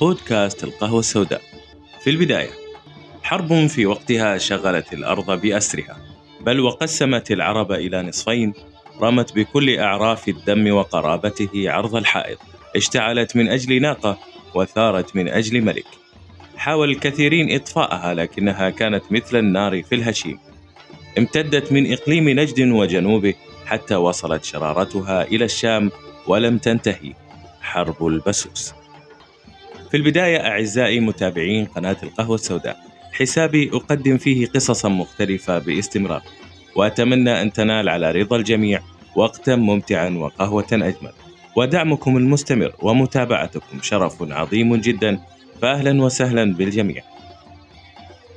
بودكاست 0.00 0.64
القهوة 0.64 1.00
السوداء. 1.00 1.42
في 2.00 2.10
البداية 2.10 2.50
حرب 3.22 3.66
في 3.66 3.86
وقتها 3.86 4.38
شغلت 4.38 4.92
الأرض 4.92 5.40
بأسرها 5.40 5.96
بل 6.40 6.60
وقسمت 6.60 7.30
العرب 7.30 7.72
إلى 7.72 8.02
نصفين 8.02 8.52
رمت 9.00 9.32
بكل 9.32 9.78
أعراف 9.78 10.28
الدم 10.28 10.72
وقرابته 10.72 11.70
عرض 11.70 11.96
الحائط 11.96 12.38
اشتعلت 12.76 13.36
من 13.36 13.48
أجل 13.48 13.82
ناقة 13.82 14.18
وثارت 14.54 15.16
من 15.16 15.28
أجل 15.28 15.60
ملك. 15.60 15.86
حاول 16.56 16.90
الكثيرين 16.90 17.54
إطفاءها 17.54 18.14
لكنها 18.14 18.70
كانت 18.70 19.04
مثل 19.10 19.36
النار 19.36 19.82
في 19.82 19.94
الهشيم. 19.94 20.38
امتدت 21.18 21.72
من 21.72 21.92
إقليم 21.92 22.28
نجد 22.28 22.60
وجنوبه 22.60 23.34
حتى 23.66 23.94
وصلت 23.94 24.44
شرارتها 24.44 25.22
إلى 25.22 25.44
الشام 25.44 25.90
ولم 26.26 26.58
تنتهي. 26.58 27.12
حرب 27.60 28.06
البسوس. 28.06 28.75
في 29.90 29.96
البداية 29.96 30.46
أعزائي 30.46 31.00
متابعين 31.00 31.64
قناة 31.64 31.96
القهوة 32.02 32.34
السوداء 32.34 32.76
حسابي 33.12 33.70
أقدم 33.72 34.18
فيه 34.18 34.46
قصصا 34.46 34.88
مختلفة 34.88 35.58
باستمرار 35.58 36.22
وأتمنى 36.76 37.42
أن 37.42 37.52
تنال 37.52 37.88
على 37.88 38.10
رضا 38.10 38.36
الجميع 38.36 38.80
وقتا 39.16 39.56
ممتعا 39.56 40.10
وقهوة 40.10 40.66
أجمل. 40.72 41.12
ودعمكم 41.56 42.16
المستمر 42.16 42.72
ومتابعتكم 42.82 43.82
شرف 43.82 44.22
عظيم 44.22 44.76
جدا 44.76 45.20
فأهلا 45.62 46.02
وسهلا 46.02 46.54
بالجميع. 46.54 47.02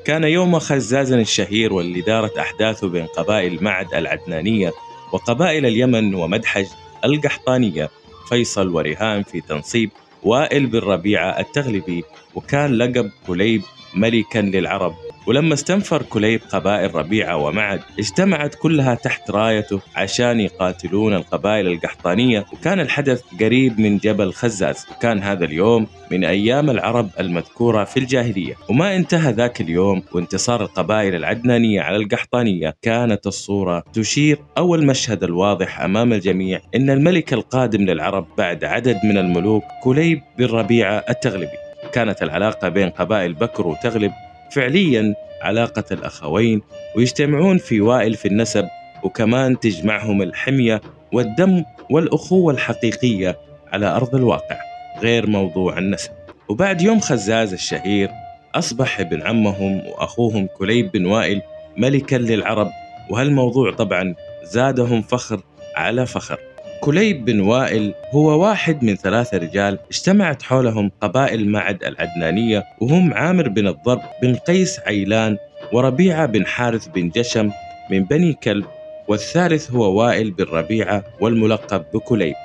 كان 0.05 0.23
يوم 0.23 0.59
خزاز 0.59 1.11
الشهير 1.11 1.73
واللي 1.73 2.01
دارت 2.01 2.37
أحداثه 2.37 2.89
بين 2.89 3.05
قبائل 3.05 3.63
معد 3.63 3.93
العدنانية 3.93 4.71
وقبائل 5.13 5.65
اليمن 5.65 6.15
ومدحج 6.15 6.65
القحطانية 7.05 7.89
فيصل 8.29 8.67
ورهان 8.67 9.23
في 9.23 9.41
تنصيب 9.41 9.89
وائل 10.23 10.65
بن 10.65 10.79
ربيعة 10.79 11.39
التغلبي 11.39 12.03
وكان 12.35 12.73
لقب 12.73 13.11
كليب 13.27 13.61
ملكا 13.95 14.39
للعرب. 14.39 14.95
ولما 15.29 15.53
استنفر 15.53 16.03
كليب 16.03 16.41
قبائل 16.51 16.95
ربيعة 16.95 17.37
ومعد 17.37 17.79
اجتمعت 17.99 18.55
كلها 18.55 18.95
تحت 18.95 19.31
رايته 19.31 19.81
عشان 19.95 20.39
يقاتلون 20.39 21.13
القبائل 21.13 21.67
القحطانية 21.67 22.45
وكان 22.53 22.79
الحدث 22.79 23.21
قريب 23.39 23.79
من 23.79 23.97
جبل 23.97 24.33
خزاز. 24.33 24.85
وكان 24.91 25.19
هذا 25.19 25.45
اليوم 25.45 25.87
من 26.11 26.25
أيام 26.25 26.69
العرب 26.69 27.09
المذكورة 27.19 27.83
في 27.83 27.97
الجاهلية. 27.97 28.55
وما 28.69 28.95
انتهى 28.95 29.31
ذاك 29.31 29.61
اليوم 29.61 30.03
وانتصار 30.11 30.61
القبائل 30.61 31.15
العدنانية 31.15 31.81
على 31.81 31.97
القحطانية 31.97 32.75
كانت 32.81 33.27
الصورة 33.27 33.83
تشير 33.93 34.39
أو 34.57 34.75
المشهد 34.75 35.23
الواضح 35.23 35.81
أمام 35.81 36.13
الجميع 36.13 36.61
أن 36.75 36.89
الملك 36.89 37.33
القادم 37.33 37.81
للعرب 37.81 38.27
بعد 38.37 38.63
عدد 38.63 38.97
من 39.03 39.17
الملوك 39.17 39.63
كليب 39.83 40.21
بن 40.37 40.45
ربيعة 40.45 41.03
التغلبي. 41.09 41.57
كانت 41.93 42.23
العلاقة 42.23 42.69
بين 42.69 42.89
قبائل 42.89 43.33
بكر 43.33 43.67
وتغلب 43.67 44.11
فعليا 44.51 45.15
علاقة 45.41 45.83
الأخوين 45.91 46.61
ويجتمعون 46.95 47.57
في 47.57 47.81
وائل 47.81 48.13
في 48.13 48.27
النسب 48.27 48.67
وكمان 49.03 49.59
تجمعهم 49.59 50.21
الحمية 50.21 50.81
والدم 51.11 51.63
والأخوة 51.89 52.53
الحقيقية 52.53 53.37
على 53.73 53.85
أرض 53.95 54.15
الواقع 54.15 54.57
غير 55.01 55.27
موضوع 55.29 55.77
النسب. 55.77 56.11
وبعد 56.49 56.81
يوم 56.81 56.99
خزاز 56.99 57.53
الشهير 57.53 58.09
أصبح 58.55 58.99
ابن 58.99 59.21
عمهم 59.21 59.87
وأخوهم 59.87 60.47
كليب 60.57 60.91
بن 60.91 61.05
وائل 61.05 61.41
ملكا 61.77 62.15
للعرب 62.15 62.71
وهالموضوع 63.09 63.71
طبعا 63.71 64.15
زادهم 64.43 65.01
فخر 65.01 65.41
على 65.75 66.05
فخر. 66.05 66.39
كليب 66.81 67.25
بن 67.25 67.39
وائل 67.39 67.93
هو 68.11 68.41
واحد 68.41 68.83
من 68.83 68.95
ثلاثة 68.95 69.37
رجال 69.37 69.79
اجتمعت 69.91 70.43
حولهم 70.43 70.91
قبائل 71.01 71.49
معد 71.49 71.83
العدنانية 71.83 72.63
وهم 72.81 73.13
عامر 73.13 73.49
بن 73.49 73.67
الضرب 73.67 74.01
بن 74.21 74.35
قيس 74.35 74.79
عيلان 74.79 75.37
وربيعة 75.73 76.25
بن 76.25 76.45
حارث 76.45 76.87
بن 76.87 77.09
جشم 77.09 77.51
من 77.91 78.03
بني 78.03 78.33
كلب 78.33 78.65
والثالث 79.07 79.71
هو 79.71 79.99
وائل 79.99 80.31
بن 80.31 80.43
ربيعة 80.43 81.03
والملقب 81.21 81.85
بكليب. 81.93 82.35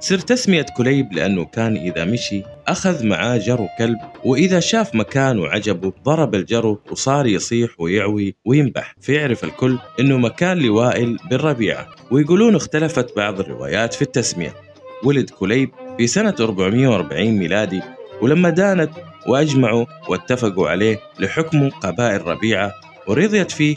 سر 0.00 0.18
تسمية 0.18 0.66
كليب 0.76 1.12
لأنه 1.12 1.44
كان 1.44 1.76
إذا 1.76 2.04
مشي 2.04 2.42
أخذ 2.68 3.06
معاه 3.06 3.36
جرو 3.36 3.68
كلب 3.78 3.98
وإذا 4.24 4.60
شاف 4.60 4.94
مكان 4.94 5.38
وعجبه 5.38 5.92
ضرب 6.04 6.34
الجرو 6.34 6.80
وصار 6.90 7.26
يصيح 7.26 7.70
ويعوي 7.78 8.34
وينبح. 8.44 8.94
فيعرف 9.00 9.44
الكل 9.44 9.78
إنه 10.00 10.18
مكان 10.18 10.58
لوائل 10.58 11.16
بن 11.30 11.36
ربيعة 11.36 11.86
ويقولون 12.10 12.56
اختلفت 12.56 13.16
بعض 13.16 13.40
الروايات 13.40 13.94
في 13.94 14.02
التسمية. 14.02 14.54
ولد 15.04 15.30
كليب 15.30 15.70
في 15.98 16.06
سنة 16.06 16.34
440 16.40 17.26
ميلادي 17.26 17.82
ولما 18.22 18.50
دانت 18.50 18.90
وأجمعوا 19.26 19.86
واتفقوا 20.08 20.68
عليه 20.68 21.00
لحكم 21.20 21.68
قبائل 21.68 22.26
ربيعة 22.26 22.72
ورضيت 23.08 23.50
فيه 23.50 23.76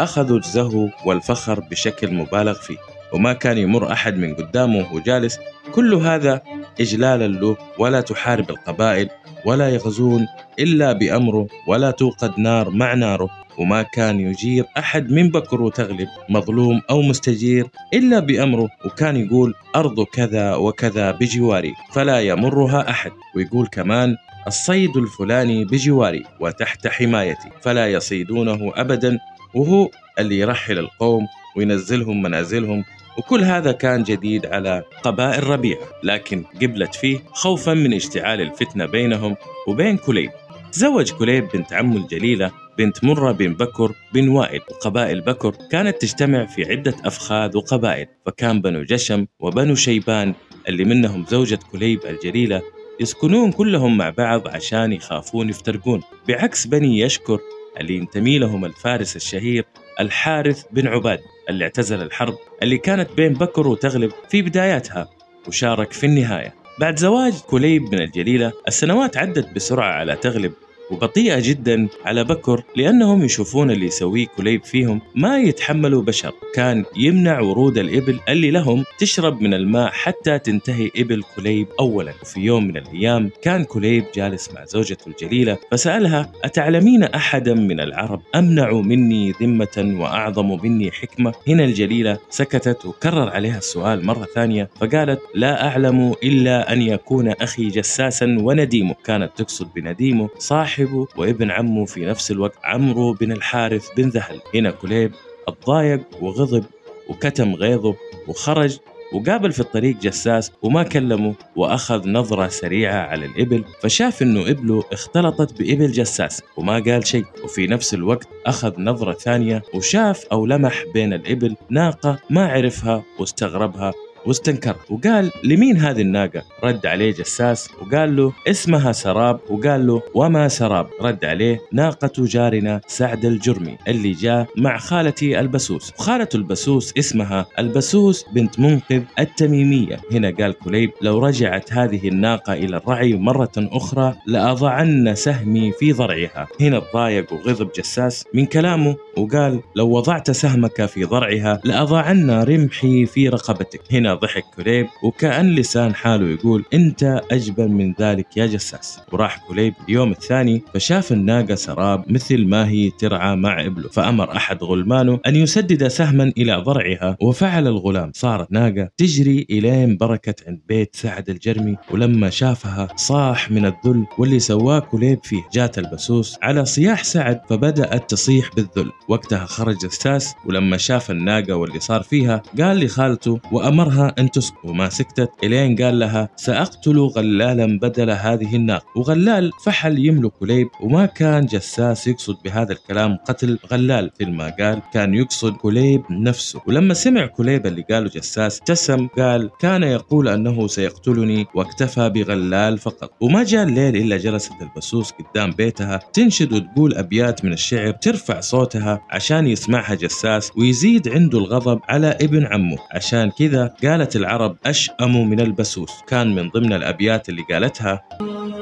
أخذوا 0.00 0.38
الزهو 0.38 0.88
والفخر 1.06 1.60
بشكل 1.60 2.14
مبالغ 2.14 2.54
فيه. 2.54 2.91
وما 3.14 3.32
كان 3.32 3.58
يمر 3.58 3.92
أحد 3.92 4.16
من 4.16 4.34
قدامه 4.34 4.78
وهو 4.78 4.98
جالس. 4.98 5.38
كل 5.72 5.94
هذا 5.94 6.42
إجلالا 6.80 7.26
له 7.26 7.56
ولا 7.78 8.00
تحارب 8.00 8.50
القبائل 8.50 9.08
ولا 9.44 9.68
يغزون 9.68 10.26
إلا 10.58 10.92
بأمره 10.92 11.46
ولا 11.68 11.90
توقد 11.90 12.38
نار 12.38 12.70
مع 12.70 12.94
ناره. 12.94 13.30
وما 13.58 13.82
كان 13.82 14.20
يجير 14.20 14.64
أحد 14.78 15.10
من 15.10 15.30
بكر 15.30 15.62
وتغلب 15.62 16.08
مظلوم 16.28 16.80
أو 16.90 17.02
مستجير 17.02 17.66
إلا 17.94 18.18
بأمره. 18.18 18.68
وكان 18.84 19.16
يقول 19.16 19.54
أرض 19.76 20.04
كذا 20.04 20.54
وكذا 20.54 21.10
بجواري 21.10 21.74
فلا 21.92 22.20
يمرها 22.20 22.90
أحد. 22.90 23.10
ويقول 23.36 23.66
كمان 23.66 24.16
الصيد 24.46 24.96
الفلاني 24.96 25.64
بجواري 25.64 26.24
وتحت 26.40 26.86
حمايتي 26.86 27.48
فلا 27.60 27.86
يصيدونه 27.88 28.72
أبدا. 28.74 29.18
وهو 29.54 29.88
اللي 30.18 30.38
يرحل 30.38 30.78
القوم 30.78 31.26
وينزلهم 31.56 32.22
منازلهم 32.22 32.84
وكل 33.18 33.44
هذا 33.44 33.72
كان 33.72 34.02
جديد 34.02 34.46
على 34.46 34.82
قبائل 35.02 35.44
ربيع 35.44 35.78
لكن 36.02 36.44
قبلت 36.62 36.94
فيه 36.94 37.18
خوفا 37.32 37.74
من 37.74 37.94
اشتعال 37.94 38.40
الفتنة 38.40 38.86
بينهم 38.86 39.36
وبين 39.68 39.96
كليب. 39.96 40.30
تزوج 40.72 41.12
كليب 41.12 41.48
بنت 41.54 41.72
عمه 41.72 41.96
الجليلة 41.96 42.50
بنت 42.78 43.04
مرة 43.04 43.32
بن 43.32 43.54
بكر 43.54 43.92
بن 44.14 44.28
وائل. 44.28 44.60
وقبائل 44.70 45.20
بكر 45.20 45.54
كانت 45.70 46.02
تجتمع 46.02 46.46
في 46.46 46.64
عدة 46.70 46.94
أفخاذ 47.04 47.56
وقبائل 47.56 48.06
فكان 48.26 48.60
بنو 48.60 48.82
جشم 48.82 49.26
وبنو 49.40 49.74
شيبان 49.74 50.34
اللي 50.68 50.84
منهم 50.84 51.24
زوجة 51.28 51.58
كليب 51.72 52.00
الجليلة 52.06 52.62
يسكنون 53.00 53.52
كلهم 53.52 53.96
مع 53.96 54.10
بعض 54.10 54.48
عشان 54.48 54.92
يخافون 54.92 55.48
يفترقون. 55.48 56.02
بعكس 56.28 56.66
بني 56.66 57.00
يشكر 57.00 57.38
اللي 57.80 57.94
ينتمي 57.96 58.38
لهم 58.38 58.64
الفارس 58.64 59.16
الشهير 59.16 59.64
الحارث 60.00 60.64
بن 60.70 60.86
عباد. 60.86 61.20
اللي 61.48 61.64
اعتزل 61.64 62.02
الحرب 62.02 62.34
اللي 62.62 62.78
كانت 62.78 63.12
بين 63.16 63.32
بكر 63.32 63.68
وتغلب 63.68 64.12
في 64.28 64.42
بداياتها 64.42 65.08
وشارك 65.48 65.92
في 65.92 66.06
النهاية. 66.06 66.54
بعد 66.80 66.98
زواج 66.98 67.32
كليب 67.40 67.82
من 67.82 68.00
الجليلة 68.02 68.52
السنوات 68.68 69.16
عدت 69.16 69.54
بسرعة 69.54 69.92
على 69.92 70.16
تغلب 70.16 70.52
وبطيئة 70.90 71.40
جدا 71.40 71.88
على 72.04 72.24
بكر 72.24 72.62
لأنهم 72.76 73.24
يشوفون 73.24 73.70
اللي 73.70 73.86
يسويه 73.86 74.26
كليب 74.26 74.64
فيهم 74.64 75.00
ما 75.14 75.38
يتحملوا 75.38 76.02
بشر. 76.02 76.32
كان 76.54 76.84
يمنع 76.96 77.40
ورود 77.40 77.78
الإبل 77.78 78.20
اللي 78.28 78.50
لهم 78.50 78.84
تشرب 78.98 79.40
من 79.40 79.54
الماء 79.54 79.90
حتى 79.90 80.38
تنتهي 80.38 80.90
إبل 80.96 81.22
كليب 81.36 81.66
أولا. 81.80 82.12
وفي 82.22 82.40
يوم 82.40 82.64
من 82.64 82.76
الأيام 82.76 83.30
كان 83.42 83.64
كليب 83.64 84.04
جالس 84.14 84.50
مع 84.54 84.64
زوجته 84.64 85.08
الجليلة 85.08 85.58
فسألها 85.70 86.32
أتعلمين 86.44 87.02
أحدا 87.02 87.54
من 87.54 87.80
العرب؟ 87.80 88.20
أمنع 88.34 88.72
مني 88.72 89.30
ذمة 89.42 89.96
وأعظم 90.00 90.58
مني 90.64 90.90
حكمة؟ 90.90 91.32
هنا 91.48 91.64
الجليلة 91.64 92.18
سكتت 92.30 92.86
وكرر 92.86 93.28
عليها 93.28 93.58
السؤال 93.58 94.06
مرة 94.06 94.26
ثانية 94.34 94.70
فقالت 94.80 95.20
لا 95.34 95.68
أعلم 95.68 96.14
إلا 96.24 96.72
أن 96.72 96.82
يكون 96.82 97.28
أخي 97.28 97.68
جساسا 97.68 98.36
ونديمه. 98.40 98.94
كانت 99.04 99.30
تقصد 99.36 99.68
بنديمه 99.74 100.28
صاحب 100.38 100.71
صاحبه 100.72 101.06
وابن 101.16 101.50
عمه 101.50 101.84
في 101.84 102.04
نفس 102.04 102.30
الوقت 102.30 102.58
عمرو 102.64 103.12
بن 103.12 103.32
الحارث 103.32 103.88
بن 103.96 104.08
ذهل. 104.08 104.40
هنا 104.54 104.70
كليب 104.70 105.12
اتضايق 105.48 106.00
وغضب 106.20 106.64
وكتم 107.08 107.54
غيظه 107.54 107.94
وخرج 108.28 108.78
وقابل 109.12 109.52
في 109.52 109.60
الطريق 109.60 109.96
جساس 109.96 110.52
وما 110.62 110.82
كلمه 110.82 111.34
وأخذ 111.56 112.08
نظرة 112.08 112.48
سريعة 112.48 113.06
على 113.06 113.26
الإبل 113.26 113.64
فشاف 113.82 114.22
إنه 114.22 114.50
إبله 114.50 114.84
اختلطت 114.92 115.58
بإبل 115.58 115.92
جساس 115.92 116.42
وما 116.56 116.72
قال 116.78 117.06
شيء 117.06 117.24
وفي 117.44 117.66
نفس 117.66 117.94
الوقت 117.94 118.28
أخذ 118.46 118.80
نظرة 118.80 119.12
ثانية 119.12 119.62
وشاف 119.74 120.26
أو 120.32 120.46
لمح 120.46 120.84
بين 120.94 121.12
الإبل 121.12 121.56
ناقة 121.70 122.18
ما 122.30 122.46
عرفها 122.48 123.02
واستغربها 123.18 123.92
واستنكر. 124.26 124.76
وقال 124.90 125.30
لمين 125.44 125.76
هذه 125.76 126.00
الناقة؟ 126.00 126.42
رد 126.64 126.86
عليه 126.86 127.12
جساس 127.12 127.68
وقال 127.80 128.16
له 128.16 128.32
اسمها 128.48 128.92
سراب. 128.92 129.40
وقال 129.50 129.86
له 129.86 130.02
وما 130.14 130.48
سراب؟ 130.48 130.86
رد 131.00 131.24
عليه 131.24 131.60
ناقة 131.72 132.12
جارنا 132.18 132.80
سعد 132.86 133.24
الجرمي 133.24 133.76
اللي 133.88 134.12
جاء 134.12 134.46
مع 134.56 134.78
خالتي 134.78 135.40
البسوس. 135.40 135.92
وخالته 135.98 136.36
البسوس 136.36 136.92
اسمها 136.98 137.46
البسوس 137.58 138.24
بنت 138.34 138.60
منقذ 138.60 139.02
التميمية. 139.18 140.00
هنا 140.12 140.34
قال 140.40 140.58
كليب 140.58 140.90
لو 141.02 141.18
رجعت 141.18 141.72
هذه 141.72 142.08
الناقة 142.08 142.52
إلى 142.52 142.76
الرعي 142.76 143.14
مرة 143.14 143.52
أخرى 143.56 144.14
لأضعن 144.26 145.14
سهمي 145.14 145.72
في 145.72 145.92
ضرعها. 145.92 146.48
هنا 146.60 146.78
تضايق 146.78 147.32
وغضب 147.32 147.72
جساس 147.72 148.24
من 148.34 148.46
كلامه 148.46 148.96
وقال 149.16 149.60
لو 149.76 149.88
وضعت 149.90 150.30
سهمك 150.30 150.86
في 150.86 151.04
ضرعها 151.04 151.60
لأضعن 151.64 152.30
رمحي 152.30 153.06
في 153.06 153.28
رقبتك. 153.28 153.80
هنا 153.92 154.11
ضحك 154.14 154.44
كليب 154.56 154.86
وكأن 155.02 155.54
لسان 155.54 155.94
حاله 155.94 156.28
يقول 156.28 156.64
أنت 156.74 157.22
أجبن 157.30 157.70
من 157.70 157.94
ذلك 158.00 158.36
يا 158.36 158.46
جساس. 158.46 159.00
وراح 159.12 159.38
كليب 159.48 159.74
اليوم 159.88 160.10
الثاني 160.10 160.62
فشاف 160.74 161.12
الناقة 161.12 161.54
سراب 161.54 162.04
مثل 162.12 162.46
ما 162.46 162.68
هي 162.68 162.90
ترعى 162.90 163.36
مع 163.36 163.66
إبله 163.66 163.88
فأمر 163.88 164.36
أحد 164.36 164.62
غلمانه 164.64 165.20
أن 165.26 165.36
يسدد 165.36 165.88
سهما 165.88 166.32
إلى 166.38 166.56
ضرعها 166.56 167.16
وفعل 167.20 167.66
الغلام. 167.66 168.12
صارت 168.14 168.52
ناقة 168.52 168.88
تجري 168.96 169.46
إلين 169.50 169.96
بركت 169.96 170.44
عند 170.48 170.60
بيت 170.68 170.96
سعد 170.96 171.30
الجرمي 171.30 171.76
ولما 171.90 172.30
شافها 172.30 172.88
صاح 172.96 173.50
من 173.50 173.66
الذل 173.66 174.06
واللي 174.18 174.38
سواه 174.38 174.78
كليب 174.78 175.18
فيه 175.24 175.42
جات 175.52 175.78
البسوس 175.78 176.38
على 176.42 176.64
صياح 176.64 177.04
سعد 177.04 177.40
فبدأت 177.50 178.10
تصيح 178.10 178.50
بالذل. 178.56 178.92
وقتها 179.08 179.44
خرج 179.44 179.84
جساس 179.84 180.34
ولما 180.46 180.76
شاف 180.76 181.10
الناقة 181.10 181.54
واللي 181.54 181.80
صار 181.80 182.02
فيها 182.02 182.42
قال 182.60 182.84
لخالته 182.84 183.40
وأمرها 183.52 184.01
أن 184.08 184.30
تسكت 184.30 184.56
وما 184.64 184.88
سكتت 184.88 185.30
إلين 185.44 185.76
قال 185.76 185.98
لها 185.98 186.28
سأقتل 186.36 186.98
غلالا 186.98 187.78
بدل 187.78 188.10
هذه 188.10 188.56
الناقة. 188.56 188.84
وغلال 188.96 189.50
فحل 189.64 190.06
يملك 190.06 190.32
كليب 190.32 190.68
وما 190.80 191.06
كان 191.06 191.46
جساس 191.46 192.06
يقصد 192.06 192.36
بهذا 192.44 192.72
الكلام 192.72 193.16
قتل 193.16 193.58
غلال. 193.72 194.10
في 194.18 194.24
ما 194.24 194.54
قال 194.60 194.82
كان 194.92 195.14
يقصد 195.14 195.52
كليب 195.52 196.02
نفسه. 196.10 196.60
ولما 196.66 196.94
سمع 196.94 197.26
كليب 197.26 197.66
اللي 197.66 197.82
قاله 197.90 198.08
جساس 198.08 198.58
ابتسم 198.58 199.06
قال 199.06 199.50
كان 199.60 199.82
يقول 199.82 200.28
أنه 200.28 200.66
سيقتلني 200.66 201.46
واكتفى 201.54 202.08
بغلال 202.08 202.78
فقط. 202.78 203.10
وما 203.20 203.44
جاء 203.44 203.64
الليل 203.64 203.96
إلا 203.96 204.16
جلست 204.16 204.52
البسوس 204.62 205.12
قدام 205.12 205.50
بيتها 205.50 206.00
تنشد 206.12 206.52
وتقول 206.52 206.94
أبيات 206.94 207.44
من 207.44 207.52
الشعر 207.52 207.90
ترفع 207.90 208.40
صوتها 208.40 209.00
عشان 209.10 209.46
يسمعها 209.46 209.94
جساس 209.94 210.50
ويزيد 210.56 211.08
عنده 211.08 211.38
الغضب 211.38 211.80
على 211.88 212.06
ابن 212.06 212.46
عمه. 212.46 212.78
عشان 212.94 213.30
كذا 213.30 213.74
قالت 213.92 214.16
العرب 214.16 214.56
أشأم 214.66 215.30
من 215.30 215.40
البسوس. 215.40 215.90
كان 216.06 216.34
من 216.34 216.48
ضمن 216.48 216.72
الأبيات 216.72 217.28
اللي 217.28 217.42
قالتها 217.50 218.02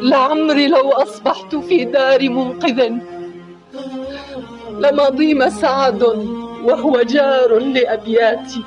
لعمري 0.03 0.67
لو 0.69 0.91
أصبحت 0.91 1.57
في 1.57 1.85
دار 1.85 2.29
منقذ 2.29 2.91
لما 4.79 5.09
ضيم 5.09 5.49
سعد 5.49 6.03
وهو 6.65 7.03
جار 7.03 7.59
لأبياتي. 7.59 8.63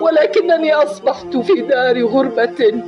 ولكنني 0.00 0.72
أصبحت 0.72 1.36
في 1.36 1.60
دار 1.60 2.04
غربة 2.04 2.82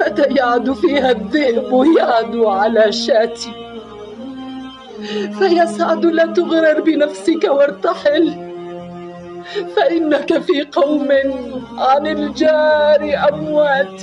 فتيعد 0.00 0.72
فيها 0.72 1.10
الذئب 1.10 1.84
يعدو 1.98 2.48
على 2.48 2.92
شاتي. 2.92 3.52
فيا 5.38 5.64
سعد 5.64 6.06
لا 6.06 6.26
تغرر 6.26 6.80
بنفسك 6.80 7.44
وارتحل. 7.44 8.51
فإنك 9.76 10.38
في 10.38 10.62
قوم 10.72 11.08
عن 11.78 12.06
الجار 12.06 13.28
أموات. 13.28 14.02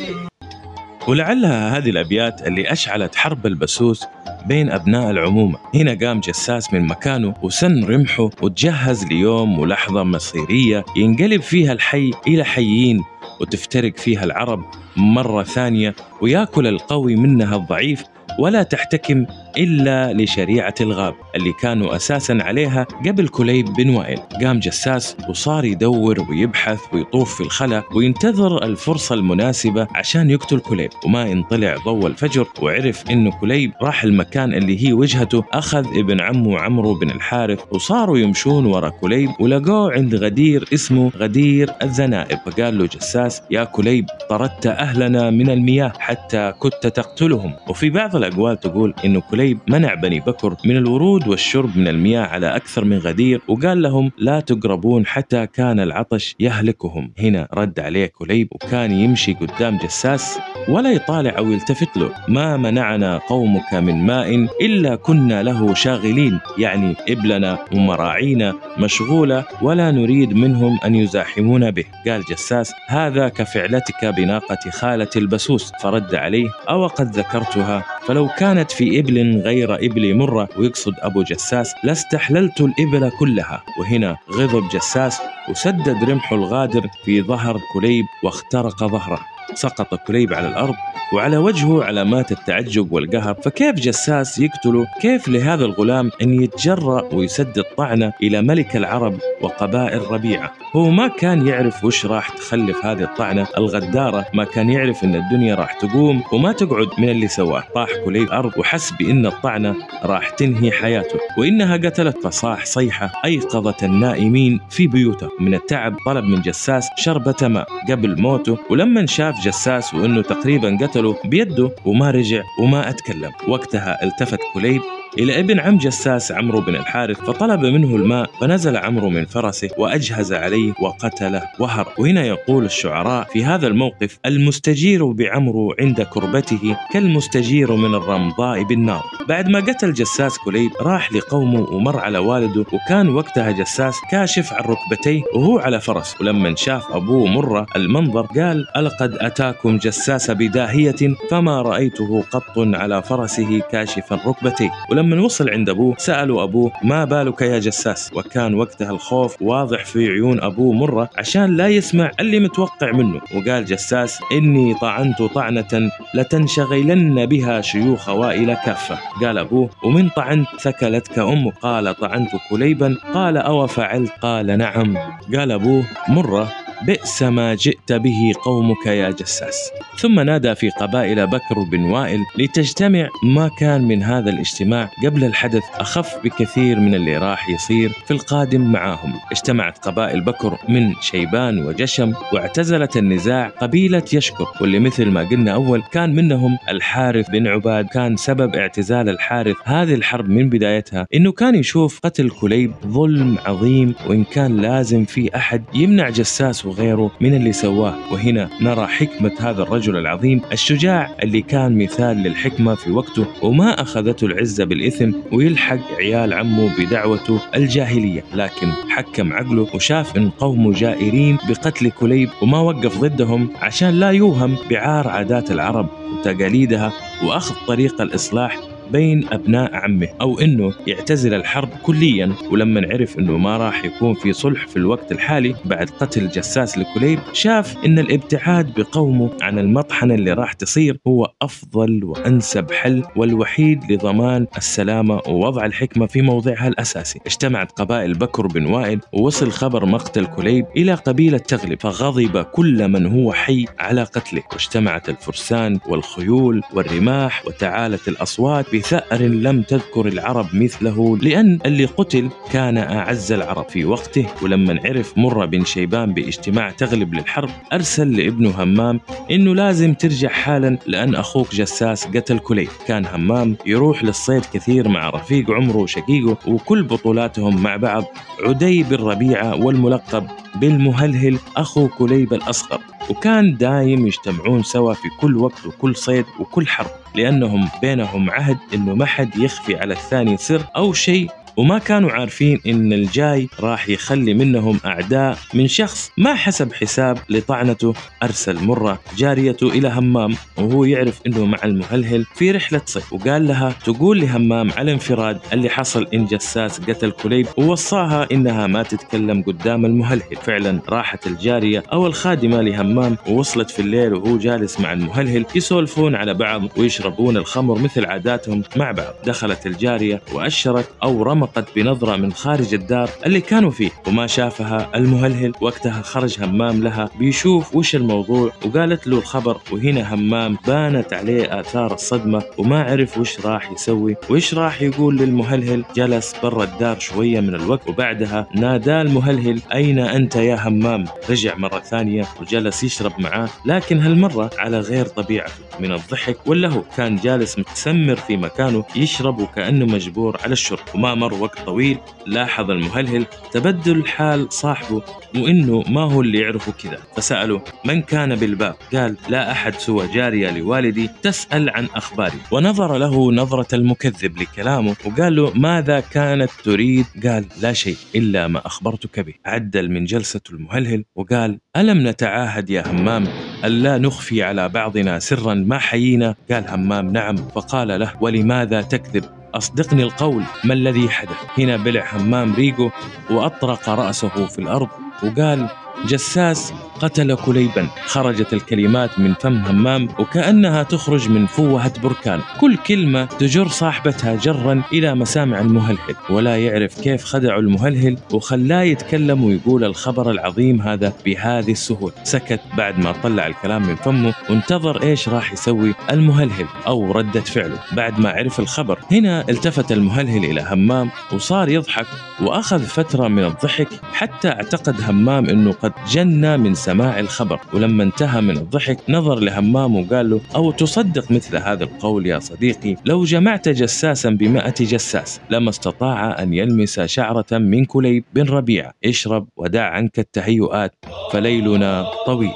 ولعلها 1.07 1.78
هذه 1.78 1.90
الأبيات 1.90 2.48
اللي 2.48 2.72
أشعلت 2.72 3.16
حرب 3.16 3.46
البسوس 3.46 4.06
بين 4.46 4.72
أبناء 4.72 5.10
العمومة. 5.12 5.60
هنا 5.75 5.98
قام 6.07 6.19
جساس 6.19 6.74
من 6.74 6.88
مكانه 6.88 7.34
وسن 7.44 7.84
رمحه 7.84 8.30
وتجهز 8.42 9.06
ليوم 9.06 9.60
ولحظة 9.60 10.04
مصيرية 10.04 10.86
ينقلب 10.96 11.42
فيها 11.42 11.74
الحي 11.74 12.12
إلى 12.28 12.44
حيين 12.44 13.04
وتفترق 13.42 13.98
فيها 13.98 14.24
العرب 14.24 14.66
مرة 14.98 15.44
ثانية 15.44 15.96
ويأكل 16.22 16.68
القوي 16.68 17.16
منها 17.16 17.56
الضعيف 17.56 18.04
ولا 18.40 18.63
تحتكم 18.63 19.25
إلا 19.57 20.13
لشريعة 20.13 20.74
الغاب 20.81 21.13
اللي 21.36 21.54
كانوا 21.62 21.96
أساسا 21.96 22.38
عليها 22.42 22.84
قبل 23.06 23.28
كليب 23.28 23.66
بن 23.66 23.90
وائل. 23.90 24.18
قام 24.44 24.60
جساس 24.60 25.18
وصار 25.30 25.66
يدور 25.66 26.25
ويبحث 26.30 26.80
ويطوف 26.94 27.36
في 27.36 27.42
الخلا 27.42 27.84
وينتظر 27.96 28.63
الفرصة 28.63 29.16
المناسبة 29.16 29.88
عشان 29.96 30.30
يقتل 30.30 30.60
كليب. 30.60 30.90
وما 31.06 31.31
إن 31.31 31.44
طلع 31.44 31.75
ضوء 31.86 32.07
الفجر 32.07 32.48
وعرف 32.62 33.12
إنه 33.12 33.31
كليب 33.31 33.72
راح 33.81 34.04
المكان 34.04 34.54
اللي 34.54 34.88
هي 34.88 34.94
وجهته. 34.94 35.44
أخذ 35.54 35.86
ابن 35.98 36.22
عمه 36.22 36.60
عمرو 36.60 36.94
بن 36.94 37.10
الحارث 37.10 37.60
وصاروا 37.72 38.18
يمشون 38.18 38.66
ورا 38.66 38.90
كليب 38.90 39.30
ولقوه 39.40 39.92
عند 39.92 40.16
غدير 40.16 40.66
اسمه 40.74 41.12
غدير 41.18 41.72
الذنائب 41.81 42.38
فقال 42.46 42.78
له 42.78 42.86
جساس 42.86 43.42
يا 43.51 43.63
كليب 43.63 44.06
طردت 44.30 44.68
أهلنا 44.68 45.30
من 45.30 45.50
المياه 45.50 45.94
حتى 46.00 46.54
كنت 46.60 46.88
تقتلهم. 46.88 47.54
وفي 47.69 47.90
بعض 47.90 48.16
الأقوال 48.16 48.60
تقول 48.60 48.94
إنه 49.06 49.22
كليب 49.22 49.38
منع 49.68 49.94
بني 49.94 50.19
بكر 50.19 50.56
من 50.65 50.77
الورود 50.77 51.27
والشرب 51.27 51.77
من 51.77 51.88
المياه 51.88 52.21
على 52.21 52.56
أكثر 52.56 52.83
من 52.83 52.97
غدير 52.97 53.41
وقال 53.47 53.81
لهم 53.81 54.12
لا 54.18 54.39
تقربون 54.39 55.06
حتى 55.06 55.47
كان 55.47 55.80
العطش 55.80 56.36
يهلكهم. 56.39 57.12
هنا 57.19 57.47
رد 57.53 57.80
عليه 57.80 58.06
كليب 58.06 58.47
وكان 58.51 58.91
يمشي 58.91 59.33
قدام 59.33 59.77
جساس 59.77 60.39
ولا 60.69 60.91
يطالع 60.91 61.38
أو 61.38 61.51
يلتفت 61.51 61.97
له. 61.97 62.12
ما 62.27 62.57
منعنا 62.57 63.18
قومك 63.18 63.74
من 63.74 64.06
ماء 64.06 64.47
إلا 64.62 64.95
كنا 64.95 65.44
له 65.44 65.74
شاغلين 65.74 66.39
يعني 66.57 66.95
إبلنا 67.09 67.65
ومراعينا 67.74 68.56
مشغولة 68.77 69.45
ولا 69.62 69.91
نريد 69.91 70.33
منهم 70.33 70.80
أن 70.86 70.95
يزاحمونا 70.95 71.69
به. 71.69 71.86
قال 72.07 72.24
جساس 72.24 72.74
هذا 72.88 73.30
كفعلتك 73.30 74.06
بناقة 74.06 74.69
خالة 74.71 75.09
البسوس. 75.15 75.71
فرد 75.81 76.15
عليه 76.15 76.50
أو 76.69 76.88
قد 76.88 77.07
ذكرتها؟ 77.07 77.99
فلو 78.10 78.28
كانت 78.38 78.72
في 78.72 79.00
إبل 79.00 79.42
غير 79.42 79.76
إبل 79.76 80.16
مرة 80.16 80.50
ويقصد 80.58 80.94
أبو 81.00 81.24
جساس 81.24 81.76
لاستحللت 81.84 82.62
الإبل 82.62 83.12
كلها. 83.20 83.64
وهنا 83.80 84.18
غضب 84.32 84.70
جساس 84.70 85.20
وسدد 85.50 86.10
رمح 86.10 86.32
الغادر 86.32 86.88
في 87.06 87.22
ظهر 87.22 87.60
كليب 87.74 88.06
واخترق 88.24 88.78
ظهره. 88.78 89.20
سقط 89.54 89.96
كليب 90.07 90.34
على 90.34 90.48
الأرض 90.48 90.75
وعلى 91.13 91.38
وجهه 91.38 91.84
علامات 91.84 92.31
التعجب 92.31 92.92
والقهر 92.92 93.34
فكيف 93.34 93.75
جساس 93.75 94.40
يقتله؟ 94.40 94.86
كيف 95.01 95.28
لهذا 95.28 95.66
الغلام 95.66 96.12
أن 96.22 96.44
يتجرأ 96.44 97.13
ويسدد 97.13 97.63
طعنة 97.78 98.13
إلى 98.24 98.42
ملك 98.42 98.75
العرب 98.75 99.18
وقبائل 99.42 100.12
ربيعة؟ 100.12 100.54
هو 100.75 100.90
ما 100.90 101.07
كان 101.07 101.48
يعرف 101.48 101.84
وش 101.86 102.06
راح 102.06 102.30
تخلف 102.30 102.86
هذه 102.86 103.04
الطعنة 103.04 103.48
الغدارة 103.57 104.25
ما 104.34 104.44
كان 104.44 104.69
يعرف 104.69 105.04
أن 105.04 105.16
الدنيا 105.16 105.56
راح 105.56 105.74
تقوم 105.74 106.24
وما 106.34 106.51
تقعد 106.51 106.88
من 106.98 107.10
اللي 107.10 107.27
سواه. 107.27 107.63
طاح 107.75 107.89
كليب 108.06 108.24
الأرض 108.24 108.51
وحس 108.58 108.91
بأن 108.91 109.25
الطعنة 109.25 109.75
راح 110.03 110.29
تنهي 110.29 110.72
حياته 110.72 111.20
وإنها 111.38 111.77
قتلته 111.77 112.18
فصاح 112.24 112.65
صيحة 112.65 113.12
أيقظت 113.25 113.84
النائمين 113.84 114.60
في 114.70 114.88
بيوته. 114.88 115.29
من 115.39 115.53
التعب 115.53 115.98
طلب 116.06 116.25
من 116.25 116.41
جساس 116.41 116.89
شربة 116.98 117.48
ماء 117.48 117.68
قبل 117.89 118.22
موته 118.22 118.58
ولما 118.70 119.06
شاف 119.06 119.38
جساس 119.43 119.93
وأنه 119.93 120.22
تقريبا 120.22 120.77
قتله 120.81 121.15
بيده 121.25 121.72
وما 121.86 122.12
رجع 122.12 122.43
وما 122.62 122.89
تكلم. 122.89 123.32
وقتها 123.48 124.03
التفت 124.03 124.39
كليب 124.53 124.81
إلى 125.20 125.40
ابن 125.40 125.60
عم 125.60 125.78
جساس 125.78 126.32
عمرو 126.32 126.62
بن 126.62 126.76
الحارث 126.76 127.18
فطلب 127.18 127.60
منه 127.60 127.96
الماء 127.96 128.30
فنزل 128.42 128.78
عمرو 128.78 129.10
من 129.10 129.26
فرسه 129.26 129.70
وأجهز 129.78 130.34
عليه 130.34 130.74
وقتله 130.82 131.44
وهرب. 131.60 131.88
وهنا 131.98 132.26
يقول 132.26 132.66
الشعراء 132.66 133.24
في 133.24 133.46
هذا 133.46 133.68
الموقف 133.68 134.20
المستجير 134.26 135.06
بعمرو 135.12 135.76
عند 135.80 136.02
كربته 136.02 136.78
كالمستجير 136.94 137.76
من 137.76 137.96
الرمضاء 137.96 138.64
بالنار. 138.64 139.04
بعد 139.28 139.50
ما 139.50 139.60
قتل 139.60 139.94
جساس 139.94 140.38
كليب 140.38 140.72
راح 140.82 141.14
لقومه 141.14 141.62
ومر 141.62 142.00
على 142.00 142.18
والده 142.18 142.66
وكان 142.74 143.10
وقتها 143.10 143.52
جساس 143.52 143.96
كاشف 144.12 144.54
عن 144.54 144.64
ركبتيه 144.64 145.22
وهو 145.36 145.60
على 145.60 145.82
فرس. 145.82 146.16
ولما 146.22 146.56
شاف 146.56 146.92
أبوه 146.92 147.26
مرة 147.28 147.66
المنظر 147.76 148.22
قال 148.22 148.66
ألقد 148.78 149.14
أتاكم 149.14 149.78
جساس 149.78 150.32
بداهية 150.32 151.16
فما 151.32 151.62
رأيته 151.62 152.24
قط 152.32 152.58
على 152.58 153.04
فرسه 153.04 153.62
كاشفا 153.72 154.20
ركبتيه. 154.28 154.70
ولما 154.92 155.09
وصل 155.18 155.50
عند 155.50 155.70
أبوه 155.70 155.96
سألوا 155.98 156.44
أبوه 156.44 156.72
ما 156.84 157.06
بالك 157.06 157.42
يا 157.42 157.60
جساس؟ 157.60 158.12
وكان 158.16 158.54
وقتها 158.54 158.92
الخوف 158.92 159.42
واضح 159.42 159.86
في 159.86 160.08
عيون 160.10 160.42
أبوه 160.42 160.74
مرة 160.74 161.10
عشان 161.18 161.58
لا 161.58 161.68
يسمع 161.68 162.12
اللي 162.20 162.39
متوقع 162.39 162.92
منه 162.92 163.22
وقال 163.36 163.66
جساس 163.66 164.20
إني 164.32 164.75
طعنت 164.82 165.22
طعنة 165.22 165.92
لتنشغلن 166.13 167.25
بها 167.25 167.62
شيوخ 167.62 168.10
وائل 168.10 168.54
كافة. 168.54 168.98
قال 169.22 169.38
أبوه 169.38 169.70
ومن 169.84 170.10
طعنت 170.10 170.48
ثكلتك 170.62 171.20
أمك 171.20 171.54
قال 171.62 171.96
طعنت 171.96 172.30
كليبا. 172.50 172.98
قال 173.13 173.38
أو 173.38 173.68
فعلت؟ 173.68 174.12
قال 174.22 174.58
نعم. 174.58 174.98
قال 175.36 175.51
أبوه 175.51 175.84
مرة 176.08 176.48
بئس 176.88 177.24
ما 177.24 177.55
جئت 177.55 177.93
به 177.93 178.33
قومك 178.43 178.86
يا 178.86 179.09
جساس. 179.09 179.71
ثم 180.00 180.19
نادى 180.19 180.55
في 180.55 180.69
قبائل 180.69 181.27
بكر 181.27 181.59
بن 181.71 181.83
وائل 181.83 182.19
لتجتمع 182.38 183.09
ما 183.24 183.50
كان 183.59 183.81
من 183.81 184.03
هذا 184.03 184.29
الاجتماع 184.29 184.89
قبل 185.05 185.24
الحدث 185.24 185.63
أخف 185.75 186.15
بكثير 186.24 186.79
من 186.79 186.95
اللي 186.95 187.17
راح 187.17 187.50
يصير 187.50 187.89
في 187.89 188.12
القادم 188.12 188.62
معاهم 188.62 189.13
اجتمعت 189.31 189.77
قبائل 189.88 190.21
بكر 190.21 190.57
من 190.69 190.93
شيبان 191.01 191.59
وجشم 191.65 192.13
واعتزلت 192.33 192.98
النزاع 192.98 193.48
قبيلة 193.48 194.03
يشكر 194.13 194.45
واللي 194.62 194.79
مثل 194.79 195.05
ما 195.05 195.21
قلنا 195.24 195.53
أول 195.53 195.83
كان 195.91 196.15
منهم 196.15 196.57
الحارث 196.69 197.29
بن 197.29 197.48
عباد. 197.48 197.86
كان 197.86 198.15
سبب 198.15 198.55
اعتزال 198.55 199.09
الحارث 199.09 199.55
هذه 199.63 199.93
الحرب 199.93 200.29
من 200.29 200.50
بدايتها 200.50 201.07
إنه 201.13 201.31
كان 201.31 201.55
يشوف 201.55 202.00
قتل 202.03 202.29
كليب 202.29 202.74
ظلم 202.88 203.38
عظيم 203.45 203.95
وإن 204.07 204.24
كان 204.24 204.57
لازم 204.57 205.05
في 205.05 205.36
أحد 205.36 205.63
يمنع 205.74 206.09
جساس 206.09 206.65
وغيره 206.70 207.12
من 207.22 207.34
اللي 207.34 207.54
سواه. 207.54 207.96
وهنا 208.12 208.50
نرى 208.62 208.88
حكمة 208.88 209.32
هذا 209.40 209.64
الرجل 209.64 209.98
العظيم 209.98 210.42
الشجاع 210.52 211.16
اللي 211.24 211.42
كان 211.42 211.78
مثال 211.78 212.18
للحكمة 212.18 212.76
في 212.76 212.92
وقته 212.92 213.26
وما 213.44 213.82
أخذته 213.82 214.26
العزة 214.26 214.66
بالإثم 214.66 215.12
ويلحق 215.32 215.94
عيال 215.98 216.34
عمه 216.34 216.72
بدعوته 216.80 217.40
الجاهلية. 217.56 218.24
لكن 218.36 218.68
حكم 218.90 219.34
عقله 219.34 219.68
وشاف 219.76 220.18
إن 220.18 220.30
قومه 220.30 220.74
جائرين 220.74 221.38
بقتل 221.50 221.92
كليب 221.92 222.30
وما 222.42 222.60
وقف 222.60 222.98
ضدهم 222.98 223.50
عشان 223.62 223.90
لا 223.90 224.12
يوهم 224.12 224.56
بعار 224.70 225.08
عادات 225.08 225.52
العرب 225.52 225.90
وتقاليدها 226.14 226.94
وأخذ 227.24 227.56
طريق 227.68 228.02
الإصلاح 228.02 228.69
بين 228.91 229.27
أبناء 229.31 229.75
عمه 229.75 230.08
أو 230.22 230.39
أنه 230.39 230.74
يعتزل 230.88 231.34
الحرب 231.34 231.69
كليا 231.84 232.34
ولما 232.51 232.88
عرف 232.93 233.19
أنه 233.19 233.38
ما 233.38 233.58
راح 233.58 233.86
يكون 233.86 234.13
في 234.13 234.34
صلح 234.34 234.67
في 234.67 234.77
الوقت 234.77 235.12
الحالي 235.12 235.55
بعد 235.65 235.89
قتل 235.89 236.29
جساس 236.29 236.77
لكليب 236.77 237.19
شاف 237.34 237.77
أن 237.86 238.00
الابتعاد 238.00 238.74
بقومه 238.79 239.29
عن 239.41 239.60
المطحنة 239.60 240.13
اللي 240.15 240.34
راح 240.34 240.53
تصير 240.53 241.00
هو 241.08 241.31
أفضل 241.41 242.03
وأنسب 242.03 242.72
حل 242.72 243.03
والوحيد 243.15 243.91
لضمان 243.91 244.48
السلامة 244.58 245.22
ووضع 245.27 245.65
الحكمة 245.65 246.08
في 246.08 246.22
موضعها 246.22 246.67
الأساسي. 246.67 247.19
اجتمعت 247.25 247.72
قبائل 247.72 248.13
بكر 248.13 248.48
بن 248.48 248.65
وائل 248.65 249.00
ووصل 249.13 249.51
خبر 249.51 249.86
مقتل 249.86 250.25
كليب 250.25 250.65
إلى 250.77 250.93
قبيلة 250.93 251.38
تغلب 251.38 251.81
فغضب 251.81 252.41
كل 252.41 252.88
من 252.88 253.05
هو 253.05 253.34
حي 253.34 253.65
على 253.79 254.03
قتله. 254.03 254.43
واجتمعت 254.51 255.10
الفرسان 255.10 255.79
والخيول 255.88 256.62
والرماح 256.74 257.48
وتعالت 257.48 258.08
الأصوات 258.08 258.74
بثأر 258.79 259.21
لم 259.21 259.62
تذكر 259.62 260.07
العرب 260.07 260.48
مثله 260.53 261.17
لأن 261.17 261.59
اللي 261.65 261.86
قتل 261.86 262.29
كان 262.51 262.77
أعز 262.77 263.31
العرب 263.31 263.69
في 263.69 263.86
وقته 263.86 264.25
ولما 264.41 264.79
عرف 264.86 265.17
مرة 265.17 265.45
بن 265.45 265.65
شيبان 265.65 266.13
باجتماع 266.13 266.71
تغلب 266.71 267.13
للحرب 267.13 267.50
أرسل 267.74 268.17
لابنه 268.17 268.63
همام 268.63 269.00
إنه 269.31 269.55
لازم 269.55 269.93
ترجع 269.93 270.29
حالا 270.29 270.77
لأن 270.88 271.15
أخوك 271.15 271.55
جساس 271.55 272.07
قتل 272.07 272.39
كليب. 272.39 272.69
كان 272.88 273.05
همام 273.05 273.55
يروح 273.65 274.03
للصيد 274.03 274.45
كثير 274.53 274.88
مع 274.88 275.09
رفيق 275.09 275.51
عمره 275.51 275.77
وشقيقه 275.77 276.38
وكل 276.48 276.83
بطولاتهم 276.83 277.63
مع 277.63 277.75
بعض 277.75 278.03
عدي 278.45 278.83
بن 278.83 278.95
ربيعة 278.95 279.55
والملقب 279.55 280.27
بالمهلهل 280.55 281.39
أخو 281.57 281.88
كليب 281.88 282.33
الأصغر. 282.33 282.79
وكان 283.10 283.58
دايم 283.58 284.08
يجتمعون 284.08 284.63
سوا 284.63 284.94
في 284.94 285.10
كل 285.22 285.38
وقت 285.38 285.66
وكل 285.66 285.96
صيد 285.96 286.25
وكل 286.39 286.68
حرب 286.68 286.89
لأنهم 287.16 287.70
بينهم 287.82 288.30
عهد 288.30 288.58
إنه 288.74 288.96
ما 288.96 289.06
حد 289.06 289.38
يخفي 289.38 289.75
على 289.75 289.94
الثاني 289.94 290.38
سر 290.38 290.62
أو 290.75 290.94
شيء 290.94 291.32
وما 291.60 291.80
كانوا 291.80 292.12
عارفين 292.12 292.60
إن 292.68 292.94
الجاي 292.94 293.50
راح 293.60 293.89
يخلي 293.89 294.34
منهم 294.34 294.80
أعداء 294.86 295.38
من 295.54 295.68
شخص 295.68 296.12
ما 296.18 296.36
حسب 296.36 296.74
حساب 296.74 297.18
لطعنته 297.30 297.94
أرسل 298.24 298.63
مرة 298.63 299.00
جاريته 299.18 299.68
إلى 299.68 299.88
همام 299.89 300.36
وهو 300.58 300.84
يعرف 300.86 301.22
إنه 301.28 301.46
مع 301.46 301.58
المهلهل 301.63 302.25
في 302.36 302.51
رحلة 302.51 302.82
صيد 302.86 303.04
وقال 303.12 303.48
لها 303.48 303.75
تقول 303.86 304.22
لهمام 304.22 304.72
على 304.72 304.92
انفراد 304.94 305.39
اللي 305.54 305.70
حصل 305.70 306.08
إن 306.13 306.25
جساس 306.25 306.80
قتل 306.80 307.12
كليب 307.12 307.48
ووصاها 307.58 308.28
إنها 308.32 308.68
ما 308.68 308.84
تتكلم 308.84 309.42
قدام 309.42 309.86
المهلهل. 309.86 310.36
فعلا 310.44 310.80
راحت 310.89 311.28
الجارية 311.28 311.84
أو 311.94 312.08
الخادمة 312.08 312.62
لهمام 312.62 313.18
ووصلت 313.28 313.70
في 313.70 313.80
الليل 313.82 314.13
وهو 314.13 314.38
جالس 314.38 314.80
مع 314.80 314.94
المهلهل 314.94 315.46
يسولفون 315.56 316.16
على 316.16 316.34
بعض 316.34 316.62
ويشربون 316.78 317.38
الخمر 317.38 317.80
مثل 317.80 318.06
عاداتهم 318.06 318.63
مع 318.75 318.92
بعض. 318.92 319.13
دخلت 319.25 319.66
الجارية 319.66 320.22
وأشرت 320.34 320.89
أو 321.04 321.24
رمت 321.24 321.49
أرقت 321.58 321.75
بنظرة 321.75 322.15
من 322.15 322.34
خارج 322.34 322.74
الدار 322.74 323.10
اللي 323.25 323.41
كانوا 323.41 323.72
فيه 323.72 323.89
وما 324.08 324.27
شافها 324.27 324.89
المهلهل. 324.96 325.51
وقتها 325.62 326.01
خرج 326.01 326.44
همام 326.44 326.84
لها 326.84 327.10
بيشوف 327.20 327.75
وش 327.75 327.96
الموضوع 327.96 328.51
وقالت 328.65 329.08
له 329.08 329.18
الخبر 329.18 329.58
وهنا 329.72 330.13
همام 330.13 330.58
بانت 330.68 331.13
عليه 331.13 331.60
آثار 331.60 331.94
الصدمة 331.94 332.44
وما 332.58 332.84
عرف 332.84 333.18
وش 333.18 333.39
راح 333.46 333.72
يسوي 333.72 334.15
وش 334.29 334.53
راح 334.53 334.82
يقول 334.82 335.18
للمهلهل. 335.18 335.84
جلس 335.96 336.34
برا 336.44 336.63
الدار 336.63 337.00
شوية 337.00 337.39
من 337.39 337.56
الوقت 337.56 337.89
وبعدها 337.89 338.48
نادى 338.56 339.01
المهلهل 339.01 339.62
أين 339.74 340.00
أنت 340.00 340.36
يا 340.36 340.68
همام؟ 340.68 341.06
رجع 341.29 341.56
مرة 341.56 341.79
ثانية 341.79 342.25
وجلس 342.41 342.84
يشرب 342.84 343.12
معاه. 343.20 343.50
لكن 343.65 344.00
هالمرة 344.00 344.50
على 344.58 344.79
غير 344.79 345.06
طبيعته 345.06 345.53
من 345.79 345.91
الضحك 345.91 346.38
ولا 346.48 346.70
هو 346.70 346.82
كان 346.98 347.15
جالس 347.15 347.60
متسمر 347.60 348.15
في 348.15 348.38
مكانه 348.38 348.84
يشرب 348.96 349.39
وكأنه 349.39 349.86
مجبور 349.86 350.38
على 350.44 350.53
الشرب 350.53 350.79
وما 350.96 351.15
مر 351.15 351.28
وقت 351.33 351.59
طويل 351.59 351.98
لاحظ 352.27 352.71
المهلهل 352.71 353.25
تبدل 353.51 354.07
حال 354.07 354.53
صاحبه 354.53 355.01
وإنه 355.36 355.83
ما 355.88 356.01
هو 356.01 356.21
اللي 356.21 356.39
يعرفه 356.39 356.71
كذا. 356.71 356.98
فساله 357.15 357.62
من 357.86 358.01
كان 358.01 358.36
بالباب؟ 358.36 358.75
قال 358.93 359.15
لا 359.29 359.51
أحد 359.51 359.75
سوى 359.75 360.07
جارية 360.07 360.57
لوالدي 360.57 361.09
تسأل 361.24 361.69
عن 361.69 361.88
أخباري. 361.95 362.38
ونظر 362.51 362.98
له 362.98 363.31
نظرة 363.31 363.75
المكذب 363.75 364.38
لكلامه 364.38 364.95
وقال 365.05 365.36
له 365.36 365.51
ماذا 365.55 366.00
كانت 366.00 366.51
تريد؟ 366.63 367.05
قال 367.24 367.45
لا 367.62 367.74
شيء 367.74 367.98
إلا 368.15 368.48
ما 368.48 368.67
أخبرتك 368.67 369.19
به. 369.19 369.33
عدل 369.45 369.91
من 369.91 370.05
جلسة 370.05 370.41
المهلهل 370.50 371.05
وقال 371.15 371.59
ألم 371.77 372.07
نتعاهد 372.07 372.69
يا 372.69 372.91
همام 372.91 373.27
ألا 373.65 373.98
نخفي 373.98 374.43
على 374.43 374.69
بعضنا 374.69 375.19
سرا 375.19 375.53
ما 375.53 375.77
حيينا؟ 375.77 376.36
قال 376.51 376.67
همام 376.67 377.12
نعم. 377.12 377.36
فقال 377.36 378.00
له 378.00 378.13
ولماذا 378.21 378.81
تكذب؟ 378.81 379.38
أصدقني 379.56 380.03
القول 380.03 380.44
ما 380.63 380.74
الذي 380.74 381.10
حدث؟ 381.10 381.38
هنا 381.58 381.77
بلع 381.77 382.15
همام 382.15 382.53
ريقه 382.53 382.91
وأطرق 383.32 383.89
رأسه 383.89 384.46
في 384.46 384.60
الأرض 384.60 384.88
وقال 385.24 385.70
جساس 386.06 386.74
قتل 387.00 387.36
كليبا. 387.36 387.88
خرجت 388.06 388.53
الكلمات 388.53 389.20
من 389.20 389.34
فم 389.34 389.58
همام 389.58 390.08
وكأنها 390.20 390.84
تخرج 390.84 391.29
من 391.29 391.46
فوهة 391.46 392.01
بركان. 392.03 392.41
كل 392.62 392.77
كلمة 392.77 393.25
تجر 393.25 393.68
صاحبتها 393.68 394.36
جرا 394.36 394.84
إلى 394.94 395.15
مسامع 395.15 395.60
المهلهل 395.60 396.15
ولا 396.29 396.58
يعرف 396.58 397.01
كيف 397.01 397.24
خدعوا 397.24 397.62
المهلهل 397.62 398.18
وخلاه 398.34 398.82
يتكلم 398.82 399.44
ويقول 399.44 399.84
الخبر 399.84 400.32
العظيم 400.32 400.82
هذا 400.82 401.13
بهذه 401.25 401.72
السهولة. 401.72 402.13
سكت 402.24 402.60
بعد 402.77 403.00
ما 403.00 403.12
طلع 403.12 403.48
الكلام 403.48 403.88
من 403.88 403.96
فمه 403.96 404.34
وانتظر 404.50 405.03
إيش 405.03 405.29
راح 405.29 405.53
يسوي 405.53 405.94
المهلهل 406.12 406.65
أو 406.88 407.12
ردة 407.12 407.41
فعله. 407.41 407.79
بعد 407.94 408.20
ما 408.20 408.29
عرف 408.29 408.60
الخبر 408.60 409.00
هنا 409.12 409.50
التفت 409.50 409.91
المهلهل 409.91 410.46
إلى 410.46 410.65
همام 410.70 411.10
وصار 411.34 411.70
يضحك 411.70 412.06
وأخذ 412.41 412.79
فترة 412.79 413.27
من 413.27 413.44
الضحك 413.44 413.88
حتى 414.13 414.48
اعتقد 414.48 415.01
همام 415.01 415.46
إنه 415.46 415.72
قد 415.72 415.88
جنى 416.08 416.58
من 416.58 416.74
سماع 416.74 417.19
الخبر 417.19 417.60
ولما 417.74 418.03
انتهى 418.03 418.41
من 418.41 418.58
الضحك 418.58 418.98
نظر 419.10 419.39
لهمام 419.39 419.96
وقال 419.96 420.29
له 420.29 420.41
أو 420.55 420.72
تصدق 420.72 421.31
مثل 421.31 421.58
هذا 421.58 421.84
القول 421.84 422.27
يا 422.27 422.39
صديقي؟ 422.39 422.96
لو 423.05 423.24
جمعت 423.24 423.69
جساسا 423.69 424.29
بمائة 424.29 424.74
جساس 424.79 425.41
لما 425.50 425.69
استطاع 425.69 426.43
أن 426.43 426.53
يلمس 426.53 427.00
شعرة 427.00 427.46
من 427.51 427.86
كليب 427.86 428.24
بن 428.34 428.50
ربيعة 428.50 428.93
اشرب 429.05 429.48
ودع 429.58 429.84
عنك 429.84 430.19
التهيؤات 430.19 430.96
فليلنا 431.31 432.12
طويل. 432.25 432.53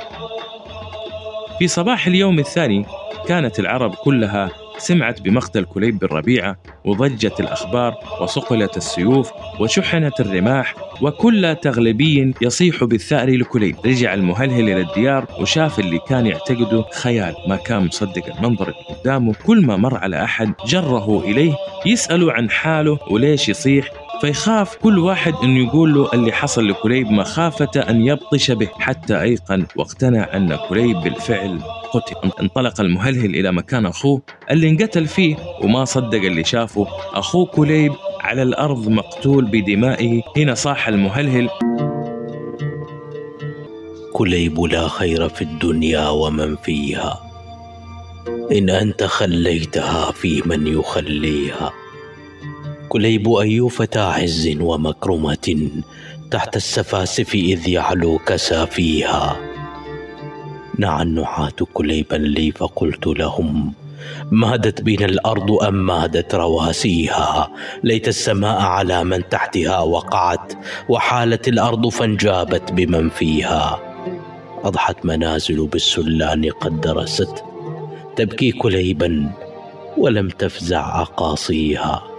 في 1.60 1.68
صباح 1.68 2.08
اليوم 2.08 2.40
الثاني 2.40 2.86
كانت 3.28 3.60
العرب 3.60 3.94
كلها 3.94 4.63
سمعت 4.84 5.22
بمقتل 5.22 5.66
كليب 5.66 6.00
بن 6.00 6.08
ربيعة 6.08 6.58
وضجت 6.86 7.40
الأخبار 7.40 7.94
وصقلت 8.22 8.78
السيوف 8.78 9.32
وشحنت 9.60 10.20
الرماح 10.20 10.76
وكل 11.02 11.56
تغلبي 11.62 12.34
يصيح 12.42 12.84
بالثأر 12.84 13.30
لكليب. 13.30 13.76
رجع 13.86 14.14
المهلهل 14.14 14.70
إلى 14.70 14.82
الديار 14.82 15.26
وشاف 15.40 15.80
اللي 15.80 16.00
كان 16.08 16.26
يعتقده 16.26 16.86
خيال. 16.94 17.36
ما 17.48 17.56
كان 17.56 17.86
مصدق 17.86 18.36
المنظر 18.36 18.68
اللي 18.68 19.00
قدامه 19.00 19.34
كل 19.46 19.66
ما 19.66 19.78
مر 19.78 19.98
على 19.98 20.24
أحد 20.24 20.54
جره 20.68 21.20
إليه 21.20 21.54
يسأله 21.86 22.34
عن 22.34 22.50
حاله 22.50 23.00
وليش 23.12 23.50
يصيح؟ 23.50 24.03
فيخاف 24.22 24.76
كل 24.76 25.00
واحد 25.00 25.34
انه 25.44 25.68
يقول 25.68 25.94
له 25.94 26.14
اللي 26.14 26.32
حصل 26.32 26.68
لكليب 26.68 27.12
مخافة 27.12 27.82
أن 27.90 28.08
يبطش 28.08 28.52
به 28.52 28.70
حتى 28.80 29.22
أيقن 29.22 29.66
واقتنع 29.76 30.30
أن 30.34 30.56
كليب 30.70 30.98
بالفعل 30.98 31.60
قتل. 31.94 32.32
انطلق 32.42 32.82
المهلهل 32.82 33.36
إلى 33.36 33.52
مكان 33.52 33.86
أخوه 33.86 34.22
اللي 34.52 34.70
انقتل 34.70 35.06
فيه 35.06 35.36
وما 35.62 35.86
صدق 35.86 36.22
اللي 36.22 36.44
شافه. 36.44 36.88
أخوه 37.14 37.46
كليب 37.46 37.94
على 38.22 38.42
الأرض 38.42 38.88
مقتول 38.88 39.46
بدمائه. 39.46 40.22
هنا 40.38 40.54
صاح 40.54 40.88
المهلهل. 40.88 41.50
كليب 44.14 44.60
لا 44.60 44.88
خير 44.88 45.30
في 45.30 45.42
الدنيا 45.42 46.10
ومن 46.10 46.56
فيها. 46.56 47.24
إن 48.52 48.70
أنت 48.70 49.04
خليتها 49.04 50.12
في 50.12 50.42
من 50.46 50.68
يخليها. 50.68 51.74
كليب 52.94 53.34
أي 53.34 53.70
فتى 53.70 54.00
عز 54.00 54.58
ومكرمة 54.62 55.70
تحت 56.32 56.56
السفاسف 56.56 57.36
إذ 57.36 57.68
يعلو 57.70 58.18
كسافيها 58.18 59.38
نعى 60.78 61.04
النعاة 61.04 61.54
كليبا 61.74 62.16
لي 62.16 62.52
فقلت 62.52 63.08
لهم 63.08 63.74
مادت 64.32 64.82
بنا 64.82 65.06
الأرض 65.06 65.52
أم 65.52 65.86
مادت 65.86 66.36
رواسيها؟ 66.36 67.52
ليت 67.84 68.08
السماء 68.08 68.62
على 68.62 69.04
من 69.04 69.30
تحتها 69.30 69.80
وقعت 69.80 70.54
وحالت 70.90 71.48
الأرض 71.48 71.88
فانجابت 71.88 72.72
بمن 72.72 73.10
فيها. 73.10 73.80
أضحت 74.64 75.06
منازل 75.06 75.68
بالسلان 75.68 76.50
قد 76.50 76.82
درست 76.82 77.44
تبكي 78.16 78.52
كليبا 78.52 79.32
ولم 79.98 80.30
تفزع 80.30 81.02
أقاصيها. 81.02 82.13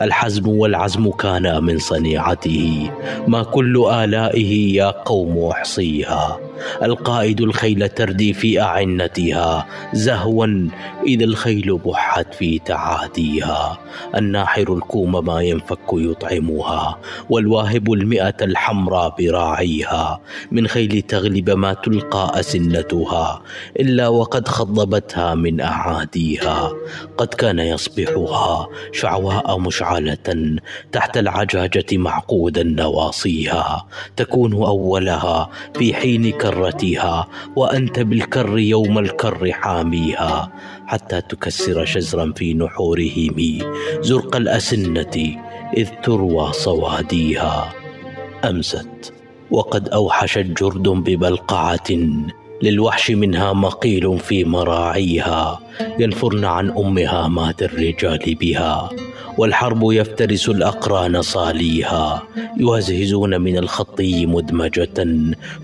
الحزم 0.00 0.48
والعزم 0.48 1.10
كانا 1.10 1.60
من 1.60 1.78
صنيعته 1.78 2.90
ما 3.28 3.42
كل 3.42 3.86
آلائه 3.92 4.76
يا 4.76 4.90
قوم 4.90 5.50
أحصيها. 5.50 6.40
القائد 6.82 7.40
الخيل 7.40 7.88
تردي 7.88 8.32
في 8.32 8.60
أعنتها 8.60 9.66
زهوا 9.92 10.68
إذا 11.06 11.24
الخيل 11.24 11.78
بحت 11.84 12.34
في 12.34 12.58
تعاديها 12.58 13.78
الناحر 14.16 14.74
الكوم 14.74 15.24
ما 15.24 15.40
ينفك 15.40 15.78
يطعمها 15.92 16.98
والواهب 17.30 17.92
المئة 17.92 18.34
الحمراء 18.42 19.14
براعيها. 19.18 20.20
من 20.50 20.66
خيل 20.66 21.02
تغلب 21.02 21.50
ما 21.50 21.74
تلقى 21.74 22.40
أسنتها 22.40 23.42
إلا 23.80 24.08
وقد 24.08 24.48
خضبتها 24.48 25.34
من 25.34 25.60
أعاديها. 25.60 26.72
قد 27.16 27.28
كان 27.28 27.58
يصبحها 27.58 28.68
شعواء 28.92 29.58
مشعلة 29.74 30.58
تحت 30.92 31.16
العجاجة 31.16 31.86
معقودا 31.92 32.62
نواصيها. 32.62 33.86
تكون 34.16 34.52
أولها 34.52 35.50
في 35.74 35.94
حين 35.94 36.30
كرتها 36.30 37.28
وأنت 37.56 38.00
بالكر 38.00 38.58
يوم 38.58 38.98
الكر 38.98 39.52
حاميها 39.52 40.52
حتى 40.86 41.20
تكسر 41.20 41.84
شزرا 41.84 42.32
في 42.36 42.54
نحورهم 42.54 43.58
زرق 44.00 44.36
الأسنة 44.36 45.16
إذ 45.76 45.88
تروى 46.02 46.52
صواديها. 46.52 47.72
أمست 48.44 49.12
وقد 49.50 49.88
أوحشت 49.88 50.38
جرد 50.38 50.88
ببلقعة 50.88 51.90
للوحش 52.62 53.10
منها 53.10 53.52
مقيل 53.52 54.18
في 54.18 54.44
مراعيها. 54.44 55.60
ينفرن 55.98 56.44
عن 56.44 56.70
أمها 56.70 57.28
مات 57.28 57.62
الرجال 57.62 58.34
بها. 58.34 58.90
والحرب 59.38 59.92
يفترس 59.92 60.48
الأقران 60.48 61.22
صاليها. 61.22 62.22
يهزهزون 62.56 63.40
من 63.40 63.58
الخطي 63.58 64.26
مدمجة. 64.26 65.06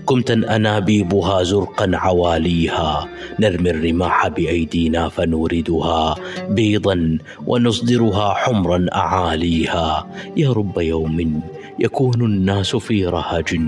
كمتا 0.09 0.33
أنابيبها 0.33 1.43
زرقا 1.43 1.91
عواليها. 1.93 3.07
نرمي 3.39 3.69
الرماح 3.69 4.27
بأيدينا 4.27 5.09
فنوردها 5.09 6.15
بيضا. 6.49 7.17
ونصدرها 7.47 8.33
حمرا 8.33 8.85
أعاليها. 8.95 10.07
يا 10.37 10.51
رب 10.51 10.79
يوم 10.79 11.41
يكون 11.79 12.21
الناس 12.21 12.75
في 12.75 13.05
رهج. 13.05 13.59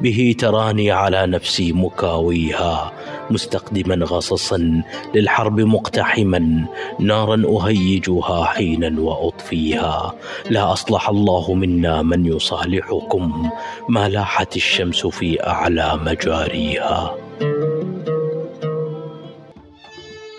به 0.00 0.34
تراني 0.38 0.90
على 0.90 1.26
نفسي 1.26 1.72
مكاويها 1.72 2.92
مستقدما 3.30 4.04
غصصا 4.04 4.82
للحرب 5.14 5.60
مقتحما 5.60 6.66
نارا 7.00 7.42
أهيجها 7.46 8.44
حينا 8.44 9.00
وأطفيها. 9.00 10.14
لا 10.50 10.72
أصلح 10.72 11.08
الله 11.08 11.54
منا 11.54 12.02
من 12.02 12.26
يصالحكم 12.26 13.50
ما 13.88 14.08
لاحت 14.08 14.56
الشمس 14.56 15.06
في 15.06 15.46
أعلى 15.46 16.00
مجاريها. 16.06 17.16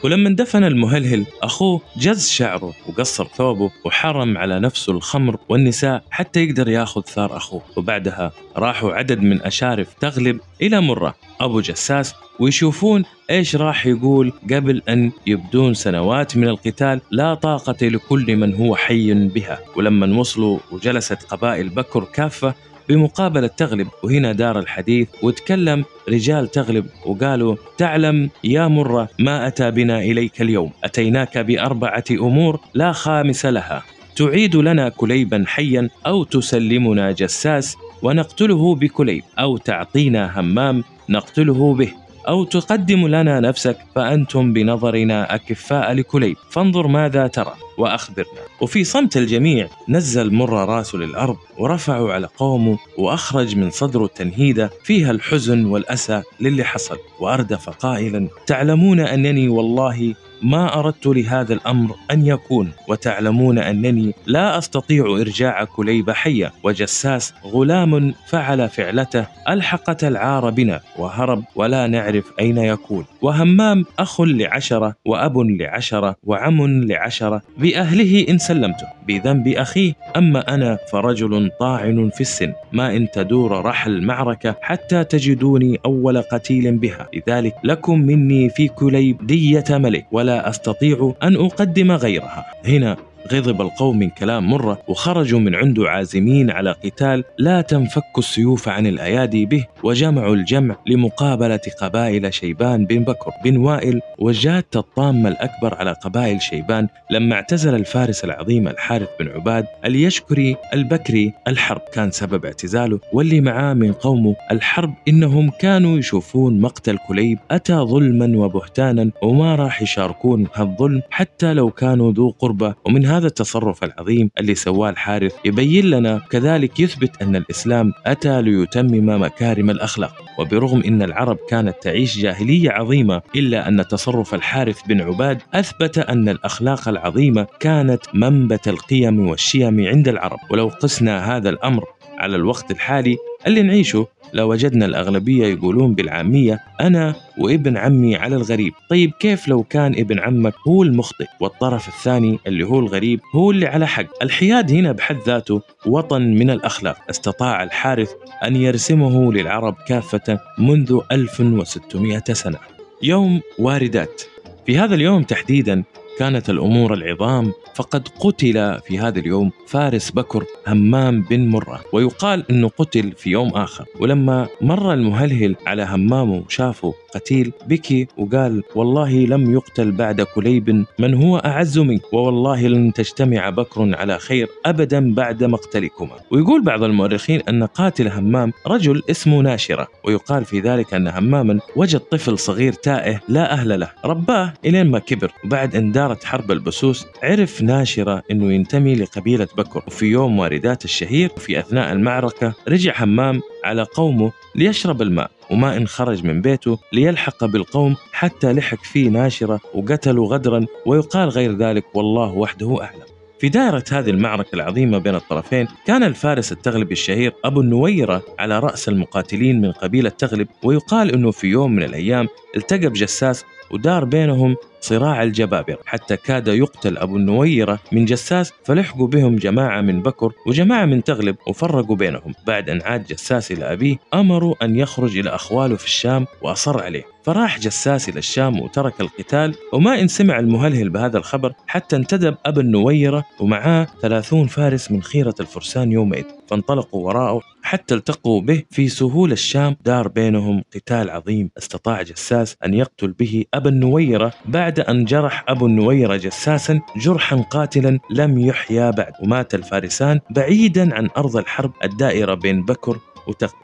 ولما 0.04 0.30
اندفن 0.30 0.64
المهلهل 0.64 1.26
أخوه 1.44 1.82
جز 1.98 2.30
شعره 2.30 2.74
وقصر 2.88 3.28
ثوبه 3.28 3.72
وحرم 3.86 4.38
على 4.38 4.60
نفسه 4.60 4.92
الخمر 4.92 5.38
والنساء 5.50 6.04
حتى 6.10 6.44
يقدر 6.44 6.70
ياخذ 6.70 7.02
ثار 7.02 7.38
أخوه. 7.38 7.62
وبعدها 7.76 8.32
راحوا 8.58 8.94
عدد 8.94 9.20
من 9.20 9.42
أشارف 9.42 9.94
تغلب 9.94 10.40
إلى 10.62 10.82
مرة. 10.82 11.16
أبو 11.42 11.62
جساس 11.62 12.16
ويشوفون 12.40 13.04
إيش 13.30 13.56
راح 13.56 13.86
يقول 13.86 14.34
قبل 14.52 14.82
أن 14.90 15.12
يبدون 15.28 15.74
سنوات 15.74 16.38
من 16.38 16.48
القتال 16.48 17.02
لا 17.12 17.34
طاقة 17.34 17.88
لكل 17.88 18.36
من 18.36 18.54
هو 18.54 18.76
حي 18.76 19.14
بها. 19.14 19.60
ولما 19.76 20.20
وصلوا 20.20 20.60
وجلست 20.72 21.24
قبائل 21.24 21.70
بكر 21.70 22.04
كافة 22.04 22.54
بمقابلة 22.90 23.48
تغلب 23.48 23.88
وهنا 24.04 24.32
دار 24.32 24.60
الحديث 24.60 25.08
وتكلم 25.24 25.86
رجال 26.10 26.52
تغلب 26.52 26.86
وقالوا 27.06 27.56
تعلم 27.78 28.30
يا 28.44 28.68
مرة 28.68 29.10
ما 29.20 29.48
أتى 29.48 29.72
بنا 29.72 30.00
إليك 30.00 30.42
اليوم 30.42 30.72
أتيناك 30.84 31.38
بأربعة 31.38 32.04
أمور 32.12 32.60
لا 32.74 32.92
خامس 32.92 33.46
لها. 33.46 33.84
تعيد 34.16 34.56
لنا 34.56 34.90
كليبا 34.90 35.44
حيا 35.48 35.90
أو 36.06 36.24
تسلمنا 36.24 37.12
جساس 37.12 37.78
ونقتله 38.02 38.76
بكليب 38.76 39.24
أو 39.40 39.58
تعطينا 39.58 40.40
همام 40.40 40.84
نقتله 41.10 41.74
به. 41.74 42.03
أو 42.28 42.44
تقدم 42.44 43.08
لنا 43.08 43.40
نفسك 43.40 43.78
فأنتم 43.96 44.54
بنظرنا 44.54 45.36
أكفاء 45.36 45.94
لكليب. 45.94 46.38
فانظر 46.50 46.88
ماذا 46.88 47.28
ترى 47.28 47.54
وأخبرنا. 47.78 48.42
وفي 48.62 48.84
صمت 48.84 49.18
الجميع 49.18 49.68
نزل 49.90 50.34
مر 50.34 50.50
راسه 50.70 50.98
للأرض 50.98 51.38
ورفعوا 51.58 52.14
على 52.14 52.28
قومه 52.38 52.78
وأخرج 52.98 53.56
من 53.56 53.70
صدره 53.70 54.08
تنهيدة 54.08 54.70
فيها 54.84 55.12
الحزن 55.12 55.66
والأسى 55.66 56.24
للي 56.42 56.64
حصل. 56.64 56.98
وأردف 57.20 57.70
قائلا 57.70 58.28
تعلمون 58.48 59.00
أنني 59.00 59.48
والله 59.48 60.14
ما 60.44 60.80
أردت 60.80 61.06
لهذا 61.06 61.54
الأمر 61.54 61.96
أن 62.12 62.26
يكون 62.26 62.72
وتعلمون 62.88 63.60
أنني 63.60 64.14
لا 64.26 64.58
أستطيع 64.58 65.06
إرجاع 65.06 65.64
كليب 65.64 66.12
حيا 66.12 66.52
وجساس 66.64 67.34
غلام 67.46 68.14
فعل 68.28 68.70
فعلته 68.70 69.26
الحقت 69.50 70.04
العار 70.04 70.50
بنا 70.50 70.80
وهرب 70.98 71.44
ولا 71.56 71.88
نعرف 71.88 72.32
أين 72.40 72.58
يكون. 72.58 73.06
وهمام 73.22 73.86
أخ 74.00 74.22
لعشرة 74.22 74.96
وأب 75.06 75.38
لعشرة 75.38 76.16
وعم 76.24 76.84
لعشرة 76.84 77.42
بأهله 77.58 78.26
إن 78.30 78.38
سلمته. 78.38 78.88
بذنب 79.08 79.48
أخيه. 79.48 79.94
أما 80.18 80.54
أنا 80.56 80.78
فرجل 80.92 81.52
طاعن 81.60 82.10
في 82.14 82.22
السن. 82.22 82.54
ما 82.72 82.96
إن 82.96 83.12
تدور 83.12 83.66
رحل 83.66 83.92
المعركة 83.92 84.56
حتى 84.62 85.04
تجدوني 85.04 85.80
أول 85.86 86.22
قتيل 86.22 86.78
بها. 86.78 87.08
لذلك 87.14 87.54
لكم 87.64 88.00
مني 88.00 88.50
في 88.50 88.68
كليب 88.68 89.28
ديه 89.28 89.64
ملك. 89.70 90.06
ولا 90.12 90.50
أستطيع 90.50 91.14
أن 91.24 91.36
أقدم 91.36 91.92
غيرها. 91.92 92.46
هنا 92.66 92.98
غضب 93.32 93.62
القوم 93.62 94.00
من 94.00 94.10
كلام 94.10 94.50
مرة 94.50 94.82
وخرجوا 94.88 95.40
من 95.40 95.56
عنده 95.56 95.90
عازمين 95.90 96.52
على 96.52 96.72
قتال 96.72 97.24
لا 97.38 97.62
تنفك 97.62 98.18
السيوف 98.18 98.70
عن 98.70 98.88
الأيادي 98.88 99.46
به 99.46 99.66
وجمعوا 99.84 100.36
الجمع 100.36 100.76
لمقابلة 100.88 101.62
قبائل 101.82 102.34
شيبان 102.34 102.86
بن 102.86 103.04
بكر 103.04 103.32
بن 103.44 103.58
وائل 103.58 104.02
وجات 104.20 104.76
الطامة 104.76 105.30
الأكبر 105.30 105.76
على 105.76 105.92
قبائل 105.92 106.42
شيبان 106.42 106.88
لما 107.12 107.36
اعتزل 107.36 107.76
الفارس 107.76 108.24
العظيم 108.24 108.68
الحارث 108.68 109.10
بن 109.20 109.28
عباد 109.28 109.66
اليشكري 109.86 110.56
البكري 110.74 111.34
الحرب. 111.48 111.82
كان 111.94 112.12
سبب 112.12 112.46
اعتزاله 112.46 113.00
واللي 113.14 113.42
معاه 113.42 113.74
من 113.74 113.94
قومه 113.94 114.36
الحرب 114.52 114.94
إنهم 115.08 115.50
كانوا 115.50 115.98
يشوفون 115.98 116.62
مقتل 116.62 116.98
كليب 117.08 117.40
أتى 117.52 117.74
ظلما 117.74 118.38
وبهتانا 118.38 119.12
وما 119.22 119.56
راح 119.56 119.82
يشاركون 119.82 120.48
هالظلم 120.54 121.02
حتى 121.10 121.54
لو 121.54 121.70
كانوا 121.70 122.12
ذو 122.12 122.30
قربة 122.30 122.76
ومن 122.86 123.06
هذا 123.18 123.28
التصرف 123.28 123.84
العظيم 123.84 124.30
اللي 124.40 124.56
سواه 124.56 124.90
الحارث 124.90 125.36
يبين 125.46 125.86
لنا 125.86 126.22
كذلك 126.30 126.80
يثبت 126.80 127.22
أن 127.22 127.36
الإسلام 127.36 127.94
أتى 128.06 128.42
ليتمم 128.42 129.22
مكارم 129.22 129.70
الأخلاق 129.70 130.16
وبرغم 130.40 130.84
أن 130.84 131.02
العرب 131.02 131.38
كانت 131.50 131.76
تعيش 131.82 132.18
جاهلية 132.18 132.70
عظيمة 132.72 133.22
إلا 133.36 133.68
أن 133.68 133.88
تصرف 133.88 134.34
الحارث 134.34 134.82
بن 134.88 135.02
عباد 135.02 135.42
أثبت 135.54 135.98
أن 135.98 136.30
الأخلاق 136.30 136.88
العظيمة 136.88 137.48
كانت 137.60 138.02
منبت 138.14 138.68
القيم 138.68 139.28
والشيم 139.28 139.88
عند 139.88 140.08
العرب. 140.08 140.40
ولو 140.52 140.68
قسنا 140.68 141.38
هذا 141.38 141.50
الأمر 141.50 141.84
على 142.18 142.36
الوقت 142.36 142.72
الحالي 142.72 143.18
اللي 143.48 143.62
نعيشه 143.62 144.08
لوجدنا 144.34 144.86
الأغلبية 144.86 145.46
يقولون 145.46 145.94
بالعامية 145.94 146.60
أنا 146.82 147.16
وابن 147.38 147.78
عمي 147.78 148.16
على 148.16 148.36
الغريب. 148.36 148.74
طيب 148.90 149.12
كيف 149.20 149.48
لو 149.48 149.64
كان 149.64 149.92
ابن 149.92 150.20
عمك 150.20 150.54
هو 150.68 150.84
المخطئ 150.84 151.26
والطرف 151.40 151.88
الثاني 151.88 152.40
اللي 152.48 152.64
هو 152.64 152.80
الغريب 152.80 153.20
هو 153.36 153.52
اللي 153.52 153.68
على 153.68 153.88
حق؟ 153.88 154.24
الحياد 154.24 154.72
هنا 154.72 154.92
بحد 154.92 155.18
ذاته 155.26 155.62
وطن 155.86 156.22
من 156.22 156.50
الأخلاق. 156.50 156.98
استطاع 157.10 157.64
الحارث 157.64 158.12
أن 158.46 158.56
يرسمه 158.56 159.34
للعرب 159.34 159.76
كافة 159.88 160.40
منذ 160.60 161.00
1600 161.12 162.24
سنة. 162.32 162.58
يوم 163.04 163.42
واردات. 163.60 164.22
في 164.66 164.78
هذا 164.78 164.96
اليوم 164.96 165.24
تحديدا 165.24 165.84
كانت 166.20 166.50
الأمور 166.50 166.94
العظام 166.94 167.54
فقد 167.76 168.08
قتل 168.20 168.80
في 168.82 169.00
هذا 169.00 169.20
اليوم 169.20 169.52
فارس 169.68 170.12
بكر 170.12 170.46
همام 170.68 171.22
بن 171.22 171.48
مرة 171.48 171.82
ويقال 171.94 172.52
أنه 172.52 172.68
قتل 172.68 173.12
في 173.12 173.30
يوم 173.30 173.50
آخر. 173.50 173.86
ولما 174.00 174.48
مر 174.62 174.94
المهلهل 174.94 175.56
على 175.66 175.84
همام 175.84 176.32
وشافه 176.32 176.94
قتيل 177.16 177.52
بكي 177.68 178.08
وقال 178.18 178.64
والله 178.76 179.12
لم 179.12 179.54
يقتل 179.54 179.92
بعد 179.92 180.22
كليب 180.22 180.86
من 181.00 181.14
هو 181.14 181.38
أعز 181.38 181.80
منك؟ 181.80 182.14
ووالله 182.14 182.68
لن 182.68 182.94
تجتمع 182.94 183.50
بكر 183.50 183.96
على 183.96 184.20
خير 184.20 184.48
أبدا 184.66 185.14
بعد 185.14 185.44
مقتلكما 185.44 186.16
ويقول 186.32 186.64
بعض 186.64 186.84
المؤرخين 186.84 187.42
أن 187.50 187.64
قاتل 187.64 188.08
همام 188.08 188.54
رجل 188.68 189.02
اسمه 189.10 189.42
ناشرة 189.42 189.88
ويقال 190.04 190.46
في 190.46 190.60
ذلك 190.60 190.94
أن 190.94 191.08
هماما 191.08 191.60
وجد 191.76 192.00
طفل 192.00 192.40
صغير 192.40 192.74
تائه 192.74 193.20
لا 193.28 193.54
أهل 193.54 193.80
له 193.80 193.92
رباه 194.06 194.54
إلين 194.66 194.92
ما 194.92 195.00
كبر 195.00 195.32
وبعد 195.46 195.76
أن 195.76 195.92
دارت 196.04 196.24
حرب 196.24 196.52
البسوس 196.52 197.08
عرف 197.24 197.62
ناشرة 197.62 198.24
أنه 198.32 198.54
ينتمي 198.54 198.96
لقبيلة 198.96 199.48
بكر. 199.58 199.84
وفي 199.88 200.06
يوم 200.06 200.40
واردات 200.40 200.86
الشهير 200.86 201.30
في 201.30 201.60
أثناء 201.60 201.92
المعركة 201.92 202.54
رجع 202.68 203.04
همام 203.04 203.42
على 203.64 203.84
قومه 203.84 204.32
ليشرب 204.56 205.02
الماء. 205.02 205.32
وما 205.52 205.78
إن 205.78 205.88
خرج 205.88 206.24
من 206.24 206.42
بيته 206.42 206.80
ليلحق 206.94 207.46
بالقوم 207.46 207.96
حتى 208.12 208.54
لحق 208.54 208.84
فيه 208.84 209.10
ناشرة 209.10 209.60
وقتلوا 209.74 210.28
غدرا 210.28 210.66
ويقال 210.86 211.30
غير 211.30 211.58
ذلك 211.58 211.96
والله 211.96 212.32
وحده 212.32 212.84
أعلم. 212.84 213.14
في 213.40 213.50
دائرة 213.50 213.84
هذه 213.92 214.10
المعركة 214.10 214.56
العظيمة 214.56 214.98
بين 214.98 215.16
الطرفين 215.16 215.68
كان 215.86 216.04
الفارس 216.04 216.52
التغلبي 216.52 216.94
الشهير 216.94 217.34
أبو 217.46 217.62
النويرة 217.62 218.24
على 218.40 218.60
رأس 218.60 218.90
المقاتلين 218.90 219.62
من 219.62 219.72
قبيلة 219.72 220.10
تغلب 220.10 220.48
ويقال 220.64 221.12
أنه 221.12 221.32
في 221.32 221.48
يوم 221.48 221.72
من 221.72 221.84
الأيام 221.84 222.28
التقى 222.56 222.90
بجساس 222.90 223.46
ودار 223.72 224.06
بينهم 224.06 224.56
صراع 224.84 225.24
الجبابرة. 225.24 225.80
حتى 225.86 226.18
كاد 226.18 226.48
يقتل 226.48 226.98
أبو 226.98 227.18
النويرة 227.18 227.80
من 227.92 228.06
جساس 228.06 228.54
فلحقوا 228.66 229.08
بهم 229.08 229.36
جماعة 229.36 229.82
من 229.82 230.02
بكر 230.02 230.32
وجماعة 230.48 230.86
من 230.86 231.04
تغلب 231.04 231.36
وفرقوا 231.48 231.96
بينهم. 231.96 232.34
بعد 232.48 232.70
أن 232.70 232.82
عاد 232.82 233.06
جساس 233.06 233.52
إلى 233.52 233.74
أبيه 233.74 233.98
أمروا 234.14 234.66
أن 234.66 234.76
يخرج 234.76 235.18
إلى 235.18 235.30
أخواله 235.30 235.76
في 235.76 235.86
الشام 235.86 236.26
وأصر 236.42 236.84
عليه. 236.84 237.04
فراح 237.24 237.60
جساس 237.60 238.10
إلى 238.10 238.20
الشام 238.20 238.60
وترك 238.60 239.02
القتال 239.02 239.56
وما 239.74 240.02
إن 240.02 240.08
سمع 240.08 240.40
المهلهل 240.40 240.90
بهذا 240.90 241.18
الخبر 241.18 241.54
حتى 241.68 241.96
انتدب 241.96 242.36
أبا 242.46 242.62
النويرة 242.62 243.26
ومعاه 243.40 243.88
ثلاثون 244.02 244.48
فارس 244.48 244.92
من 244.92 245.04
خيرة 245.04 245.36
الفرسان 245.40 245.92
يومئذ. 245.92 246.24
فانطلقوا 246.48 247.06
وراءه 247.08 247.42
حتى 247.64 247.96
التقوا 247.96 248.42
به 248.42 248.64
في 248.72 248.90
سهول 248.90 249.32
الشام 249.32 249.76
دار 249.86 250.08
بينهم 250.08 250.64
قتال 250.76 251.10
عظيم. 251.10 251.50
استطاع 251.58 252.02
جساس 252.02 252.58
أن 252.66 252.74
يقتل 252.74 253.12
به 253.12 253.46
أبا 253.54 253.70
النويرة 253.70 254.34
بعد 254.46 254.73
أن 254.80 255.06
جرح 255.06 255.46
أبو 255.48 255.66
النويرة 255.66 256.16
جساسا 256.16 256.82
جرحا 256.96 257.36
قاتلا 257.36 258.00
لم 258.10 258.40
يحيا 258.40 258.90
بعد. 258.90 259.14
ومات 259.24 259.56
الفارسان 259.56 260.20
بعيدا 260.30 260.96
عن 260.96 261.10
أرض 261.18 261.38
الحرب 261.38 261.72
الدائرة 261.84 262.34
بين 262.34 262.66
بكر 262.66 262.98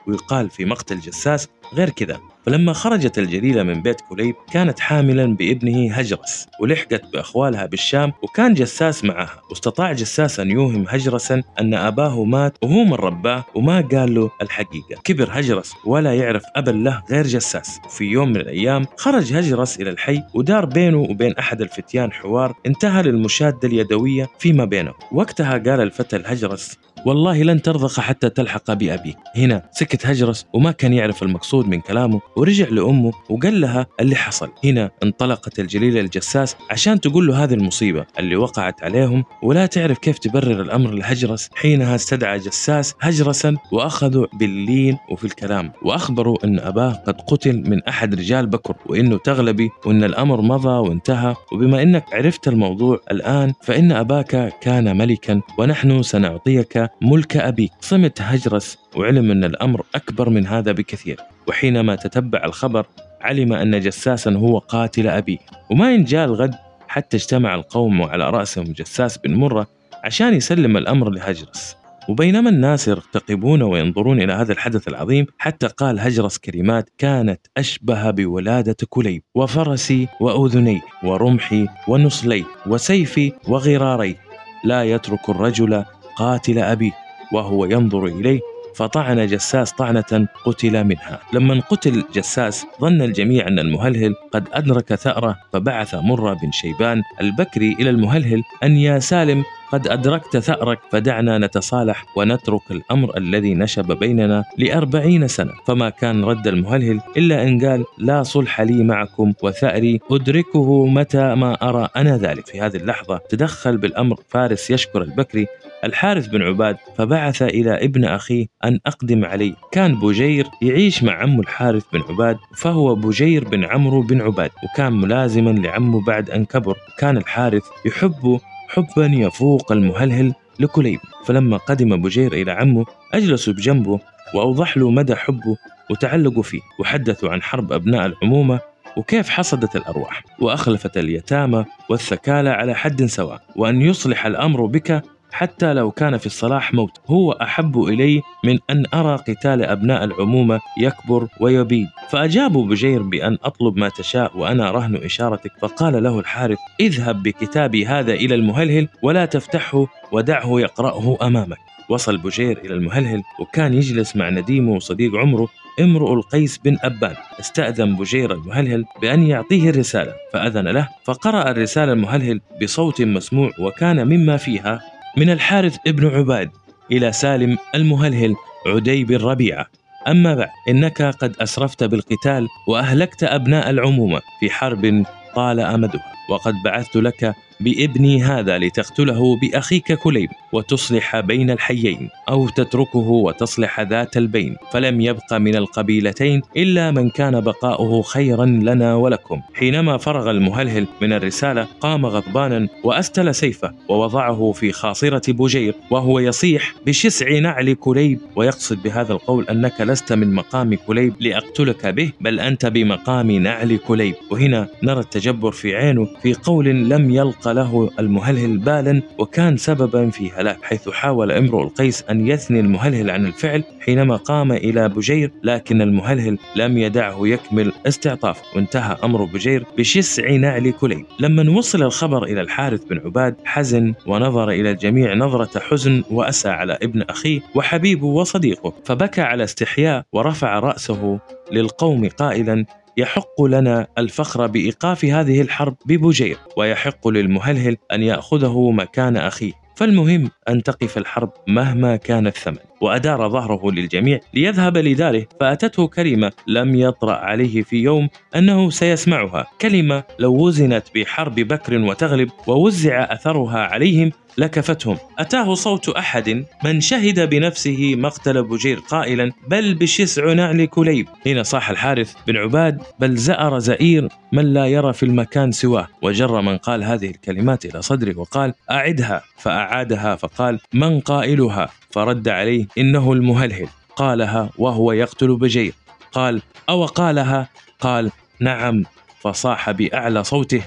ويقال 0.07 0.49
في 0.49 0.65
مقتل 0.65 0.99
جساس 0.99 1.47
غير 1.73 1.89
كذا. 1.89 2.19
فلما 2.45 2.73
خرجت 2.73 3.17
الجليلة 3.17 3.63
من 3.63 3.81
بيت 3.81 4.01
كليب 4.09 4.35
كانت 4.51 4.79
حاملا 4.79 5.35
بابنه 5.35 5.93
هجرس 5.93 6.47
ولحقت 6.59 7.01
بأخوالها 7.13 7.65
بالشام 7.65 8.13
وكان 8.23 8.53
جساس 8.53 9.03
معها. 9.05 9.41
واستطاع 9.49 9.93
جساس 9.93 10.39
أن 10.39 10.51
يوهم 10.51 10.85
هجرسا 10.89 11.41
أن 11.59 11.73
أباه 11.73 12.23
مات 12.23 12.57
وهو 12.63 12.83
من 12.83 12.93
رباه 12.93 13.45
وما 13.55 13.81
قال 13.81 14.15
له 14.15 14.31
الحقيقة. 14.41 15.01
كبر 15.03 15.29
هجرس 15.31 15.73
ولا 15.85 16.13
يعرف 16.15 16.43
أبا 16.55 16.71
له 16.71 17.03
غير 17.11 17.27
جساس. 17.27 17.79
في 17.89 18.03
يوم 18.03 18.29
من 18.29 18.37
الأيام 18.37 18.85
خرج 18.97 19.33
هجرس 19.33 19.79
إلى 19.79 19.89
الحي 19.89 20.23
ودار 20.33 20.65
بينه 20.65 20.97
وبين 20.97 21.33
أحد 21.35 21.61
الفتيان 21.61 22.11
حوار 22.11 22.53
انتهى 22.65 23.03
للمشادة 23.03 23.67
اليدوية 23.67 24.27
فيما 24.39 24.65
بينه. 24.65 24.93
وقتها 25.11 25.51
قال 25.51 25.81
الفتى 25.81 26.15
الهجرس 26.15 26.77
والله 27.05 27.43
لن 27.43 27.61
ترضخ 27.61 27.99
حتى 27.99 28.29
تلحق 28.29 28.73
بأبيك. 28.73 29.17
هنا 29.35 29.69
سكت 29.71 30.05
هجرس 30.05 30.45
وما 30.53 30.71
كان 30.71 30.93
يعرف 30.93 31.23
المقصود 31.23 31.58
من 31.67 31.79
كلامه 31.81 32.21
ورجع 32.35 32.67
لأمه 32.69 33.11
وقال 33.29 33.61
لها 33.61 33.87
اللي 33.99 34.15
حصل. 34.15 34.49
هنا 34.63 34.91
انطلقت 35.03 35.59
الجليلة 35.59 35.99
الجساس 35.99 36.55
عشان 36.71 37.01
تقول 37.01 37.27
له 37.27 37.43
هذه 37.43 37.53
المصيبة 37.53 38.05
اللي 38.19 38.35
وقعت 38.35 38.83
عليهم 38.83 39.23
ولا 39.43 39.65
تعرف 39.65 39.97
كيف 39.97 40.19
تبرر 40.19 40.61
الأمر 40.61 40.91
لهجرس. 40.91 41.49
حينها 41.55 41.95
استدعى 41.95 42.37
جساس 42.39 42.95
هجرسا 43.01 43.55
وأخذوا 43.71 44.25
باللين 44.33 44.97
وفي 45.11 45.23
الكلام 45.25 45.71
وأخبروا 45.81 46.37
أن 46.43 46.59
أباه 46.59 46.91
قد 46.91 47.21
قتل 47.21 47.69
من 47.69 47.83
أحد 47.83 48.15
رجال 48.15 48.47
بكر 48.47 48.75
وإنه 48.85 49.17
تغلبي 49.17 49.69
وأن 49.85 50.03
الأمر 50.03 50.41
مضى 50.41 50.89
وانتهى. 50.89 51.35
وبما 51.51 51.81
أنك 51.81 52.05
عرفت 52.13 52.47
الموضوع 52.47 52.99
الآن 53.11 53.53
فإن 53.61 53.91
أباك 53.91 54.53
كان 54.61 54.97
ملكا 54.97 55.41
ونحن 55.57 56.01
سنعطيك 56.03 56.89
ملك 57.01 57.37
أبيك. 57.37 57.71
صمت 57.81 58.21
هجرس 58.21 58.77
وعلم 58.95 59.31
أن 59.31 59.43
الأمر 59.43 59.85
أكبر 59.95 60.29
من 60.29 60.47
هذا 60.47 60.71
بكثير. 60.71 61.19
وحينما 61.47 61.95
تتبع 61.95 62.45
الخبر 62.45 62.85
علم 63.21 63.53
أن 63.53 63.79
جساسا 63.79 64.31
هو 64.31 64.57
قاتل 64.57 65.07
أبيه 65.07 65.37
وما 65.71 65.95
إن 65.95 66.03
جاء 66.03 66.25
الغد 66.25 66.55
حتى 66.87 67.17
اجتمع 67.17 67.55
القوم 67.55 67.99
وعلى 67.99 68.29
رأسهم 68.29 68.65
جساس 68.65 69.17
بن 69.17 69.35
مرة 69.35 69.67
عشان 70.03 70.33
يسلم 70.33 70.77
الأمر 70.77 71.09
لهجرس. 71.09 71.75
وبينما 72.09 72.49
الناس 72.49 72.87
يرتقبون 72.87 73.61
وينظرون 73.61 74.21
إلى 74.21 74.33
هذا 74.33 74.51
الحدث 74.53 74.87
العظيم 74.87 75.25
حتى 75.37 75.67
قال 75.67 75.99
هجرس 75.99 76.37
كلمات 76.37 76.89
كانت 76.97 77.47
أشبه 77.57 78.11
بولادة 78.11 78.75
كليب 78.89 79.23
وفرسي 79.35 80.07
وأذني 80.21 80.81
ورمحي 81.03 81.67
ونصلي 81.87 82.45
وسيفي 82.67 83.33
وغراري. 83.47 84.15
لا 84.63 84.83
يترك 84.83 85.29
الرجل 85.29 85.83
قاتل 86.15 86.59
أبيه 86.59 86.91
وهو 87.33 87.65
ينظر 87.65 88.05
إليه 88.05 88.39
فطعن 88.75 89.27
جساس 89.27 89.71
طعنة 89.71 90.27
قتل 90.45 90.83
منها. 90.83 91.19
لما 91.33 91.61
قتل 91.69 92.03
جساس 92.13 92.65
ظن 92.81 93.01
الجميع 93.01 93.47
أن 93.47 93.59
المهلهل 93.59 94.15
قد 94.31 94.47
أدرك 94.53 94.95
ثأره 94.95 95.35
فبعث 95.53 95.95
مرة 95.95 96.33
بن 96.33 96.51
شيبان 96.51 97.01
البكري 97.21 97.73
إلى 97.79 97.89
المهلهل 97.89 98.43
أن 98.63 98.77
يا 98.77 98.99
سالم 98.99 99.43
قد 99.71 99.87
أدركت 99.87 100.37
ثأرك 100.37 100.79
فدعنا 100.91 101.37
نتصالح 101.37 102.05
ونترك 102.15 102.71
الأمر 102.71 103.17
الذي 103.17 103.53
نشب 103.53 103.99
بيننا 103.99 104.43
لأربعين 104.57 105.27
سنة. 105.27 105.51
فما 105.65 105.89
كان 105.89 106.23
رد 106.23 106.47
المهلهل 106.47 107.01
إلا 107.17 107.43
أن 107.43 107.65
قال 107.65 107.85
لا 107.97 108.23
صلح 108.23 108.61
لي 108.61 108.83
معكم 108.83 109.33
وثأري 109.43 109.99
أدركه 110.11 110.85
متى 110.85 111.35
ما 111.35 111.69
أرى 111.69 111.89
أنا 111.95 112.17
ذلك. 112.17 112.47
في 112.47 112.61
هذه 112.61 112.77
اللحظة 112.77 113.19
تدخل 113.29 113.77
بالأمر 113.77 114.15
فارس 114.29 114.71
يشكر 114.71 115.01
البكري 115.01 115.47
الحارث 115.83 116.27
بن 116.27 116.41
عباد 116.41 116.77
فبعث 116.97 117.41
إلى 117.41 117.85
ابن 117.85 118.05
أخيه 118.05 118.47
أن 118.65 118.79
أقدم 118.85 119.25
عليه. 119.25 119.53
كان 119.71 119.99
بجير 119.99 120.47
يعيش 120.61 121.03
مع 121.03 121.13
عمه 121.13 121.39
الحارث 121.39 121.83
بن 121.93 122.01
عباد 122.09 122.37
فهو 122.55 122.95
بجير 122.95 123.49
بن 123.49 123.65
عمرو 123.65 124.01
بن 124.01 124.21
عباد 124.21 124.51
وكان 124.63 124.93
ملازما 124.93 125.49
لعمه 125.49 126.05
بعد 126.05 126.29
أن 126.29 126.45
كبر. 126.45 126.77
كان 126.99 127.17
الحارث 127.17 127.63
يحبه 127.85 128.39
حبا 128.69 129.05
يفوق 129.05 129.71
المهلهل 129.71 130.33
لكليب. 130.59 130.99
فلما 131.25 131.57
قدم 131.57 132.01
بجير 132.01 132.33
إلى 132.33 132.51
عمه 132.51 132.85
أجلسوا 133.13 133.53
بجنبه 133.53 133.99
وأوضح 134.35 134.77
له 134.77 134.89
مدى 134.89 135.15
حبه 135.15 135.57
وتعلقوا 135.91 136.43
فيه 136.43 136.59
وحدثوا 136.79 137.29
عن 137.29 137.41
حرب 137.41 137.73
أبناء 137.73 138.05
العمومة 138.05 138.59
وكيف 138.97 139.29
حصدت 139.29 139.75
الأرواح 139.75 140.23
وأخلفت 140.39 140.97
اليتامى 140.97 141.65
والثكالى 141.89 142.49
على 142.49 142.75
حد 142.75 143.05
سواء 143.05 143.41
وأن 143.55 143.81
يصلح 143.81 144.25
الأمر 144.25 144.65
بك 144.65 145.03
حتى 145.31 145.73
لو 145.73 145.91
كان 145.91 146.17
في 146.17 146.25
الصلاح 146.25 146.73
موت 146.73 146.91
هو 147.07 147.31
أحب 147.31 147.83
إلي 147.83 148.21
من 148.43 148.59
أن 148.69 148.83
أرى 148.93 149.15
قتال 149.15 149.63
أبناء 149.63 150.03
العمومة 150.03 150.59
يكبر 150.81 151.27
ويبيد. 151.41 151.87
فأجابوا 152.09 152.65
بجير 152.65 153.01
بأن 153.01 153.37
أطلب 153.43 153.77
ما 153.77 153.89
تشاء 153.89 154.37
وأنا 154.37 154.71
رهن 154.71 154.95
إشارتك 154.95 155.51
فقال 155.61 156.03
له 156.03 156.19
الحارث 156.19 156.57
اذهب 156.79 157.23
بكتابي 157.23 157.85
هذا 157.85 158.13
إلى 158.13 158.35
المهلهل 158.35 158.87
ولا 159.03 159.25
تفتحه 159.25 159.87
ودعه 160.11 160.59
يقرأه 160.59 161.17
أمامك. 161.21 161.57
وصل 161.89 162.17
بجير 162.17 162.57
إلى 162.57 162.73
المهلهل 162.73 163.21
وكان 163.39 163.73
يجلس 163.73 164.15
مع 164.15 164.29
نديمه 164.29 164.71
وصديق 164.71 165.15
عمره 165.15 165.47
امرؤ 165.79 166.13
القيس 166.13 166.57
بن 166.57 166.77
أبان. 166.83 167.15
استأذن 167.39 167.95
بجير 167.95 168.33
المهلهل 168.33 168.85
بأن 169.01 169.23
يعطيه 169.23 169.69
الرسالة 169.69 170.13
فأذن 170.33 170.67
له 170.67 170.89
فقرأ 171.03 171.51
الرسالة 171.51 171.93
المهلهل 171.93 172.41
بصوت 172.63 173.01
مسموع 173.01 173.51
وكان 173.59 174.07
مما 174.07 174.37
فيها 174.37 174.81
من 175.17 175.29
الحارث 175.29 175.77
ابن 175.87 176.07
عباد 176.07 176.49
إلى 176.91 177.11
سالم 177.11 177.57
المهلهل 177.75 178.35
عدي 178.67 179.03
بن 179.03 179.17
ربيعة 179.17 179.65
أما 180.07 180.35
بعد 180.35 180.49
إنك 180.69 181.01
قد 181.01 181.35
أسرفت 181.41 181.83
بالقتال 181.83 182.47
وأهلكت 182.67 183.23
أبناء 183.23 183.69
العمومة 183.69 184.21
في 184.39 184.49
حرب 184.49 185.03
طال 185.35 185.59
أمدها. 185.59 186.18
وقد 186.29 186.53
بعثت 186.65 186.95
لك 186.95 187.35
بابني 187.59 188.23
هذا 188.23 188.57
لتقتله 188.57 189.35
بأخيك 189.35 189.93
كليب 189.93 190.29
وتصلح 190.53 191.19
بين 191.19 191.51
الحيين 191.51 192.09
أو 192.29 192.49
تتركه 192.49 193.09
وتصلح 193.09 193.79
ذات 193.79 194.17
البين 194.17 194.55
فلم 194.71 195.01
يبق 195.01 195.33
من 195.33 195.55
القبيلتين 195.55 196.41
إلا 196.57 196.91
من 196.91 197.09
كان 197.09 197.41
بقاؤه 197.41 198.01
خيرا 198.01 198.45
لنا 198.45 198.95
ولكم. 198.95 199.41
حينما 199.53 199.97
فرغ 199.97 200.31
المهلهل 200.31 200.87
من 201.01 201.13
الرسالة 201.13 201.67
قام 201.81 202.05
غضبانا 202.05 202.67
وأستل 202.83 203.35
سيفه 203.35 203.73
ووضعه 203.89 204.51
في 204.51 204.71
خاصرة 204.71 205.33
بجير 205.33 205.75
وهو 205.91 206.19
يصيح 206.19 206.73
بشسع 206.85 207.39
نعل 207.39 207.73
كليب 207.73 208.19
ويقصد 208.35 208.83
بهذا 208.83 209.13
القول 209.13 209.45
أنك 209.49 209.81
لست 209.81 210.13
من 210.13 210.33
مقام 210.33 210.75
كليب 210.75 211.13
لأقتلك 211.19 211.87
به 211.87 212.11
بل 212.21 212.39
أنت 212.39 212.65
بمقام 212.65 213.31
نعل 213.31 213.77
كليب. 213.77 214.15
وهنا 214.31 214.67
نرى 214.83 214.99
التجبر 214.99 215.51
في 215.51 215.75
عينه 215.75 216.07
في 216.23 216.33
قول 216.33 216.65
لم 216.65 217.11
يلقى 217.11 217.53
له 217.53 217.89
المهلهل 217.99 218.57
بالا 218.57 219.01
وكان 219.17 219.57
سببا 219.57 220.09
في 220.09 220.31
هلاك 220.31 220.63
حيث 220.63 220.89
حاول 220.89 221.31
امرؤ 221.31 221.63
القيس 221.63 222.03
أن 222.09 222.27
يثني 222.27 222.59
المهلهل 222.59 223.09
عن 223.09 223.25
الفعل 223.25 223.63
حينما 223.79 224.15
قام 224.15 224.51
إلى 224.51 224.89
بجير 224.89 225.31
لكن 225.43 225.81
المهلهل 225.81 226.37
لم 226.55 226.77
يدعه 226.77 227.27
يكمل 227.27 227.71
استعطاف. 227.87 228.41
وانتهى 228.55 228.97
أمر 229.03 229.23
بجير 229.23 229.65
بشسع 229.77 230.31
نعل 230.35 230.71
كليب 230.71 231.05
لما 231.19 231.57
وصل 231.57 231.83
الخبر 231.83 232.23
إلى 232.23 232.41
الحارث 232.41 232.83
بن 232.83 232.97
عباد 232.97 233.35
حزن 233.45 233.93
ونظر 234.07 234.49
إلى 234.49 234.71
الجميع 234.71 235.13
نظرة 235.13 235.59
حزن 235.59 236.03
وأسى 236.11 236.49
على 236.49 236.77
ابن 236.83 237.01
أخيه 237.01 237.41
وحبيبه 237.55 238.07
وصديقه 238.07 238.73
فبكى 238.85 239.21
على 239.21 239.43
استحياء 239.43 240.03
ورفع 240.13 240.59
رأسه 240.59 241.19
للقوم 241.51 242.09
قائلا 242.09 242.65
يحق 242.99 243.41
لنا 243.41 243.87
الفخر 243.97 244.47
بإيقاف 244.47 245.05
هذه 245.05 245.41
الحرب 245.41 245.75
ببجير 245.85 246.37
ويحق 246.57 247.07
للمهلهل 247.07 247.77
أن 247.91 248.03
يأخذه 248.03 248.71
مكان 248.71 249.17
أخيه. 249.17 249.51
فالمهم 249.75 250.31
أن 250.49 250.63
تقف 250.63 250.97
الحرب 250.97 251.31
مهما 251.47 251.95
كان 251.95 252.27
الثمن. 252.27 252.57
وأدار 252.81 253.29
ظهره 253.29 253.71
للجميع 253.71 254.19
ليذهب 254.33 254.77
لداره 254.77 255.25
فأتته 255.39 255.87
كلمة 255.87 256.31
لم 256.47 256.75
يطرأ 256.75 257.15
عليه 257.15 257.63
في 257.63 257.75
يوم 257.75 258.09
أنه 258.35 258.69
سيسمعها. 258.69 259.45
كلمة 259.61 260.03
لو 260.19 260.35
وزنت 260.35 260.83
بحرب 260.95 261.35
بكر 261.35 261.77
وتغلب 261.77 262.29
ووزع 262.47 263.13
أثرها 263.13 263.59
عليهم 263.59 264.11
لكفتهم. 264.39 264.97
أتاه 265.19 265.53
صوت 265.53 265.89
أحد 265.89 266.45
من 266.63 266.81
شهد 266.81 267.29
بنفسه 267.29 267.95
مقتل 267.95 268.43
بجير 268.43 268.79
قائلا 268.79 269.31
بل 269.47 269.73
بشسع 269.73 270.33
نعل 270.33 270.65
كليب. 270.65 271.07
حين 271.23 271.43
صاح 271.43 271.69
الحارث 271.69 272.13
بن 272.27 272.37
عباد 272.37 272.81
بل 272.99 273.15
زأر 273.15 273.59
زئير 273.59 274.07
من 274.31 274.53
لا 274.53 274.65
يرى 274.65 274.93
في 274.93 275.03
المكان 275.03 275.51
سواه. 275.51 275.87
وجر 276.01 276.41
من 276.41 276.57
قال 276.57 276.83
هذه 276.83 277.09
الكلمات 277.09 277.65
إلى 277.65 277.81
صدره 277.81 278.19
وقال 278.19 278.53
أعدها. 278.71 279.23
فأعادها 279.37 280.15
فقال 280.15 280.59
من 280.73 280.99
قائلها؟ 280.99 281.69
فرد 281.91 282.27
عليه 282.27 282.67
إنه 282.77 283.13
المهلهل. 283.13 283.67
قالها 283.95 284.49
وهو 284.57 284.91
يقتل 284.91 285.35
بجير. 285.35 285.73
قال 286.11 286.41
أو 286.69 286.85
قالها؟ 286.85 287.49
قال 287.79 288.11
نعم. 288.39 288.83
فصاح 289.21 289.71
بأعلى 289.71 290.23
صوته 290.23 290.61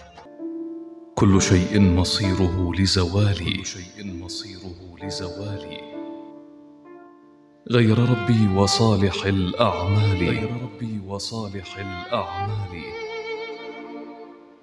كل 1.23 1.43
شيء 1.43 1.81
مصيره 1.81 2.73
لزوالي. 2.79 3.53
كل 3.53 3.67
شيء 3.67 4.07
مصيره 4.07 4.97
لزوالي. 5.03 5.81
غير 7.71 7.99
ربي 7.99 8.49
وصالح 8.57 9.25
الأعمال. 9.25 10.29
غير 10.29 10.51
ربي 10.63 11.01
وصالح 11.07 11.79
الأعمال. 11.79 12.83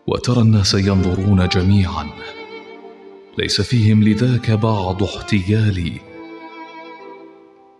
وترى 0.07 0.41
الناس 0.41 0.73
ينظرون 0.73 1.47
جميعا. 1.47 2.09
ليس 3.37 3.61
فيهم 3.61 4.03
لذاك 4.03 4.51
بعض 4.51 5.03
احتيالي. 5.03 5.93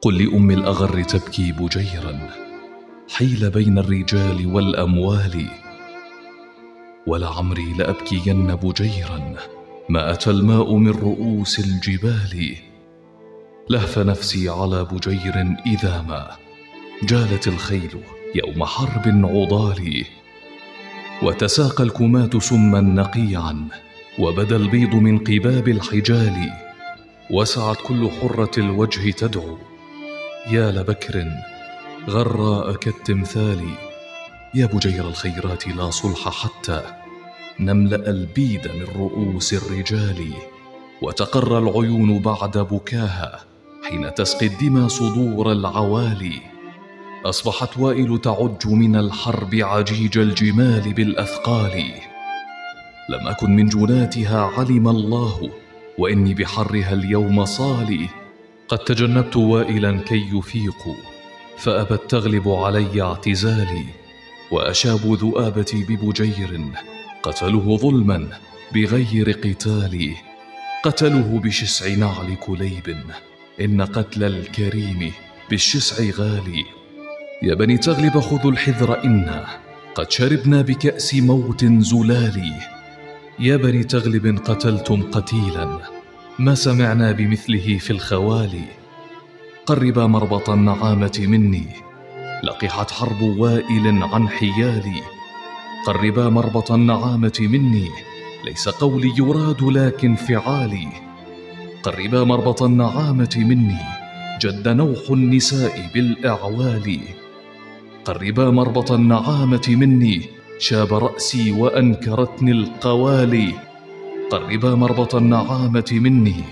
قل 0.01 0.23
لأم 0.23 0.51
الأغر 0.51 1.03
تبكي 1.03 1.51
بجيرا. 1.51 2.29
حيل 3.09 3.49
بين 3.49 3.77
الرجال 3.77 4.53
والأموال. 4.53 5.68
ولعمري 7.07 7.73
لأبكين 7.73 8.55
بجيرا 8.55 9.35
ما 9.89 10.11
أتى 10.11 10.29
الماء 10.29 10.75
من 10.75 10.91
رؤوس 10.91 11.59
الجبال. 11.59 12.55
لهف 13.69 13.99
نفسي 13.99 14.49
على 14.49 14.85
بجير 14.91 15.55
إذا 15.65 16.01
ما 16.01 16.27
جالت 17.03 17.47
الخيل 17.47 18.01
يوم 18.35 18.65
حرب 18.65 19.07
عضال. 19.07 20.05
وتساقى 21.23 21.83
الكمات 21.83 22.37
سما 22.37 22.81
نقيعا 22.81 23.67
وبدا 24.19 24.55
البيض 24.55 24.95
من 24.95 25.17
قباب 25.17 25.67
الحجال. 25.67 26.49
وسعت 27.31 27.77
كل 27.87 28.09
حرة 28.09 28.51
الوجه 28.57 29.11
تدعو. 29.11 29.57
يا 30.51 30.71
لبكر 30.71 31.25
غراء 32.09 32.73
كالتمثال 32.73 33.88
يا 34.53 34.65
بجير 34.65 35.07
الخيرات 35.07 35.67
لا 35.67 35.89
صلح 35.89 36.29
حتى 36.29 36.81
نملأ 37.59 38.09
البيد 38.09 38.67
من 38.67 38.85
رؤوس 38.95 39.53
الرجال 39.53 40.33
وتقر 41.01 41.57
العيون 41.57 42.19
بعد 42.19 42.57
بكاها 42.57 43.39
حين 43.89 44.13
تسقي 44.13 44.45
الدمى 44.45 44.89
صدور 44.89 45.51
العوالي. 45.51 46.41
أصبحت 47.25 47.77
وائل 47.77 48.21
تعج 48.21 48.67
من 48.67 48.95
الحرب 48.95 49.55
عجيج 49.55 50.17
الجمال 50.17 50.93
بالأثقال. 50.93 51.83
لم 53.09 53.27
أكن 53.27 53.55
من 53.55 53.69
جناتها 53.69 54.51
علم 54.57 54.87
الله 54.87 55.49
وإني 55.97 56.33
بحرها 56.33 56.93
اليوم 56.93 57.45
صالي. 57.45 58.07
قد 58.67 58.77
تجنبت 58.77 59.35
وائلا 59.35 59.97
كي 59.97 60.37
يفيقوا 60.37 60.95
فابت 61.57 62.01
تغلب 62.09 62.49
علي 62.49 63.01
اعتزالي. 63.01 64.08
وأشابوا 64.51 65.17
ذؤابتي 65.17 65.83
ببجير 65.83 66.61
قتلوه 67.23 67.77
ظلما 67.77 68.27
بغير 68.73 69.31
قتال 69.31 70.15
قتلوه 70.83 71.39
بشسع 71.39 71.93
نعل 71.95 72.35
كليب 72.35 72.97
إن 73.61 73.81
قتل 73.81 74.23
الكريم 74.23 75.11
بالشسع 75.49 76.03
غالي 76.03 76.65
يا 77.43 77.53
بني 77.53 77.77
تغلب 77.77 78.19
خذوا 78.19 78.51
الحذر 78.51 79.03
إنا 79.03 79.45
قد 79.95 80.11
شربنا 80.11 80.61
بكأس 80.61 81.15
موت 81.15 81.65
زلالي 81.65 82.53
يا 83.39 83.57
بني 83.57 83.83
تغلب 83.83 84.39
قتلتم 84.45 85.01
قتيلا 85.11 85.79
ما 86.39 86.55
سمعنا 86.55 87.11
بمثله 87.11 87.77
في 87.77 87.91
الخوالي 87.91 88.65
قربا 89.65 90.07
مربط 90.07 90.49
النعامة 90.49 91.25
مني 91.27 91.88
لقحت 92.43 92.91
حرب 92.91 93.21
وائل 93.21 94.03
عن 94.03 94.29
حيالي. 94.29 95.01
قربا 95.85 96.29
مربط 96.29 96.71
النعامة 96.71 97.37
مني 97.39 97.89
ليس 98.45 98.69
قولي 98.69 99.13
يراد 99.17 99.63
لكن 99.63 100.15
فعالي. 100.15 100.87
قربا 101.83 102.23
مربط 102.23 102.63
النعامة 102.63 103.35
مني 103.35 103.77
جد 104.41 104.67
نوح 104.67 104.99
النساء 105.09 105.89
بالإعوال. 105.93 106.99
قربا 108.05 108.49
مربط 108.49 108.91
النعامة 108.91 109.65
مني 109.67 110.29
شاب 110.59 110.93
رأسي 110.93 111.51
وأنكرتني 111.51 112.51
القوالي 112.51 113.53
قربا 114.31 114.75
مربط 114.75 115.15
النعامة 115.15 115.89
مني 115.91 116.43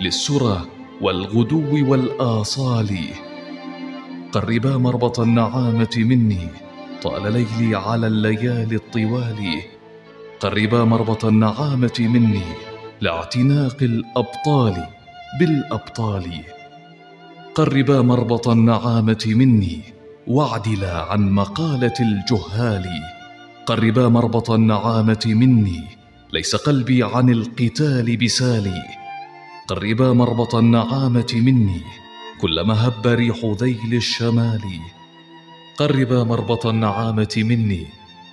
للسرى 0.00 0.60
والغدو 1.00 1.90
والآصال. 1.90 2.98
قربا 4.32 4.76
مربط 4.76 5.20
النعامة 5.20 5.90
مني 5.96 6.48
طال 7.02 7.32
ليلي 7.32 7.76
على 7.76 8.06
الليالي 8.06 8.76
الطوال. 8.76 9.62
قربا 10.40 10.84
مربط 10.84 11.24
النعامة 11.24 11.92
مني 11.98 12.42
لاعتناق 13.00 13.76
الأبطال 13.82 14.86
بالأبطال. 15.40 16.30
قربا 17.54 18.02
مربط 18.02 18.48
النعامة 18.48 19.24
مني 19.26 19.80
واعدلا 20.26 21.02
عن 21.02 21.30
مقالة 21.30 21.94
الجهال. 22.00 22.86
قربا 23.66 24.08
مربط 24.08 24.50
النعامة 24.50 25.24
مني 25.26 25.82
ليس 26.32 26.56
قلبي 26.56 27.02
عن 27.02 27.30
القتال 27.30 28.16
بسالي. 28.16 28.82
قربا 29.68 30.12
مربط 30.12 30.54
النعامة 30.54 31.32
مني 31.34 31.82
كلما 32.42 32.86
هب 32.86 33.06
ريح 33.06 33.38
ذيل 33.44 33.94
الشمال 33.94 34.62
قربا 35.76 36.24
مربط 36.24 36.66
النعامة 36.66 37.34
مني 37.36 37.86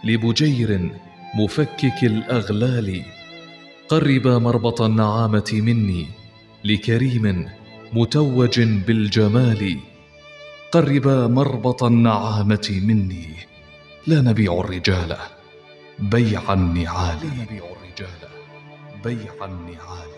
لبجير 0.04 0.92
مفكك 1.36 2.04
الأغلال. 2.04 3.04
قربا 3.90 4.38
مربط 4.38 4.82
النعامة 4.82 5.50
مني 5.54 6.08
لكريم 6.64 7.50
متوج 7.94 8.60
بالجمال. 8.60 9.80
قربا 10.72 11.28
مربط 11.28 11.84
النعامة 11.84 12.82
مني 12.84 13.28
لا 14.08 14.22
نبيع 14.22 14.60
الرجال 14.60 15.18
بيع 16.00 16.54
النعال. 16.54 17.18
لا 17.24 17.44
نبيع 17.44 17.64
الرجال 17.76 18.22
بيع 19.04 19.46
النعال. 19.46 20.10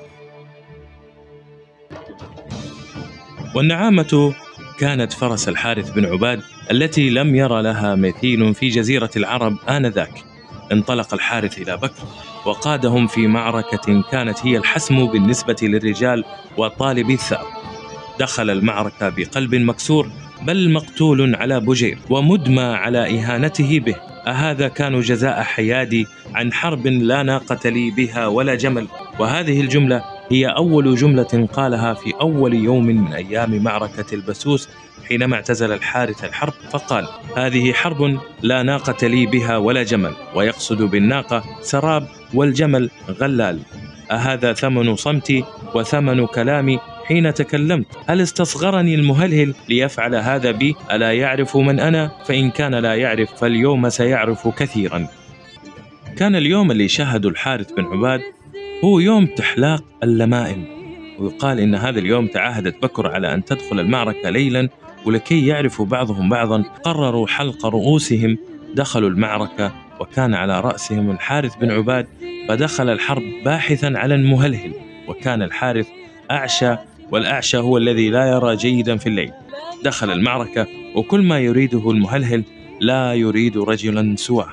والنعامة 3.55 4.33
كانت 4.79 5.13
فرس 5.13 5.49
الحارث 5.49 5.89
بن 5.89 6.05
عباد 6.05 6.41
التي 6.71 7.09
لم 7.09 7.35
ير 7.35 7.61
لها 7.61 7.95
مثيل 7.95 8.53
في 8.53 8.69
جزيرة 8.69 9.09
العرب 9.17 9.57
آنذاك. 9.69 10.23
انطلق 10.71 11.13
الحارث 11.13 11.57
إلى 11.57 11.77
بكر 11.77 12.03
وقادهم 12.45 13.07
في 13.07 13.27
معركة 13.27 14.03
كانت 14.11 14.45
هي 14.45 14.57
الحسم 14.57 15.07
بالنسبة 15.07 15.55
للرجال 15.61 16.23
وطالب 16.57 17.09
الثأر. 17.09 17.45
دخل 18.19 18.49
المعركة 18.49 19.09
بقلب 19.09 19.55
مكسور 19.55 20.09
بل 20.41 20.71
مقتول 20.71 21.35
على 21.35 21.59
بجير 21.59 21.97
ومدمى 22.09 22.61
على 22.61 23.19
إهانته 23.19 23.79
به. 23.79 23.95
أهذا 24.27 24.67
كان 24.67 24.99
جزاء 24.99 25.41
حيادي 25.41 26.07
عن 26.33 26.53
حرب 26.53 26.87
لا 26.87 27.23
ناقة 27.23 27.69
لي 27.69 27.91
بها 27.91 28.27
ولا 28.27 28.55
جمل. 28.55 28.87
وهذه 29.19 29.61
الجملة 29.61 30.20
هي 30.31 30.45
أول 30.45 30.95
جملة 30.95 31.47
قالها 31.53 31.93
في 31.93 32.13
أول 32.21 32.53
يوم 32.53 32.85
من 32.85 33.13
أيام 33.13 33.63
معركة 33.63 34.13
البسوس 34.13 34.69
حينما 35.07 35.35
اعتزل 35.35 35.71
الحارث 35.71 36.23
الحرب 36.23 36.53
فقال 36.71 37.07
هذه 37.37 37.73
حرب 37.73 38.19
لا 38.41 38.63
ناقة 38.63 39.07
لي 39.07 39.25
بها 39.25 39.57
ولا 39.57 39.83
جمل 39.83 40.13
ويقصد 40.35 40.81
بالناقة 40.81 41.43
سراب 41.61 42.07
والجمل 42.33 42.89
غلال. 43.09 43.59
أهذا 44.11 44.53
ثمن 44.53 44.95
صمتي 44.95 45.43
وثمن 45.75 46.25
كلامي 46.25 46.79
حين 47.05 47.33
تكلمت. 47.33 47.85
هل 48.07 48.21
استصغرني 48.21 48.95
المهلهل 48.95 49.53
ليفعل 49.69 50.15
هذا 50.15 50.51
بي؟ 50.51 50.75
ألا 50.91 51.13
يعرف 51.13 51.57
من 51.57 51.79
أنا؟ 51.79 52.11
فإن 52.25 52.51
كان 52.51 52.75
لا 52.75 52.95
يعرف 52.95 53.33
فاليوم 53.33 53.89
سيعرف 53.89 54.47
كثيرا. 54.47 55.07
كان 56.17 56.35
اليوم 56.35 56.71
اللي 56.71 56.87
شاهده 56.87 57.29
الحارث 57.29 57.71
بن 57.71 57.85
عباد 57.85 58.21
هو 58.83 58.99
يوم 58.99 59.25
تحلاق 59.25 59.83
اللمائم. 60.03 60.65
ويقال 61.19 61.59
إن 61.59 61.75
هذا 61.75 61.99
اليوم 61.99 62.27
تعاهدت 62.27 62.81
بكر 62.83 63.11
على 63.11 63.33
أن 63.33 63.45
تدخل 63.45 63.79
المعركة 63.79 64.29
ليلا 64.29 64.69
ولكي 65.05 65.47
يعرفوا 65.47 65.85
بعضهم 65.85 66.29
بعضا. 66.29 66.63
قرروا 66.83 67.27
حلق 67.27 67.65
رؤوسهم 67.65 68.37
دخلوا 68.75 69.09
المعركة 69.09 69.71
وكان 69.99 70.33
على 70.33 70.59
رأسهم 70.59 71.11
الحارث 71.11 71.55
بن 71.55 71.71
عباد 71.71 72.07
فدخل 72.47 72.89
الحرب 72.89 73.23
باحثا 73.45 73.93
على 73.95 74.15
المهلهل. 74.15 74.73
وكان 75.07 75.41
الحارث 75.41 75.87
أعشى 76.31 76.75
والأعشى 77.11 77.57
هو 77.57 77.77
الذي 77.77 78.09
لا 78.09 78.25
يرى 78.25 78.55
جيدا 78.55 78.97
في 78.97 79.07
الليل. 79.07 79.31
دخل 79.83 80.11
المعركة 80.11 80.67
وكل 80.95 81.21
ما 81.21 81.39
يريده 81.39 81.91
المهلهل 81.91 82.43
لا 82.79 83.13
يريد 83.13 83.57
رجلا 83.57 84.15
سواه. 84.15 84.49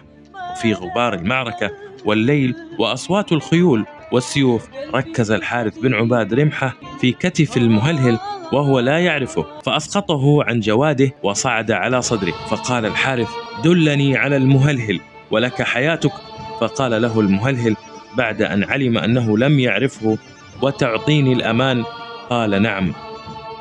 وفي 0.53 0.73
غبار 0.73 1.15
المعركة 1.15 1.71
والليل 2.05 2.55
وأصوات 2.79 3.33
الخيول 3.33 3.87
والسيوف. 4.13 4.69
ركز 4.95 5.31
الحارث 5.31 5.79
بن 5.79 5.95
عباد 5.95 6.35
رمحة 6.35 6.75
في 7.01 7.13
كتف 7.13 7.57
المهلهل 7.57 8.19
وهو 8.53 8.81
لا 8.81 8.99
يعرفه 8.99 9.45
فأسقطه 9.65 10.45
عن 10.45 10.61
جواده 10.61 11.11
وصعد 11.23 11.71
على 11.71 12.03
صدره 12.03 12.33
فقال 12.51 12.87
الحارث 12.87 13.29
دلني 13.65 14.17
على 14.17 14.37
المهلهل 14.37 15.01
ولك 15.31 15.63
حياتك. 15.63 16.13
فقال 16.61 17.03
له 17.03 17.21
المهلهل 17.21 17.77
بعد 18.17 18.43
أن 18.43 18.65
علم 18.65 18.99
أنه 18.99 19.39
لم 19.39 19.61
يعرفه 19.61 20.19
وتعطيني 20.63 21.33
الأمان. 21.33 21.85
قال 22.31 22.63
نعم. 22.63 22.93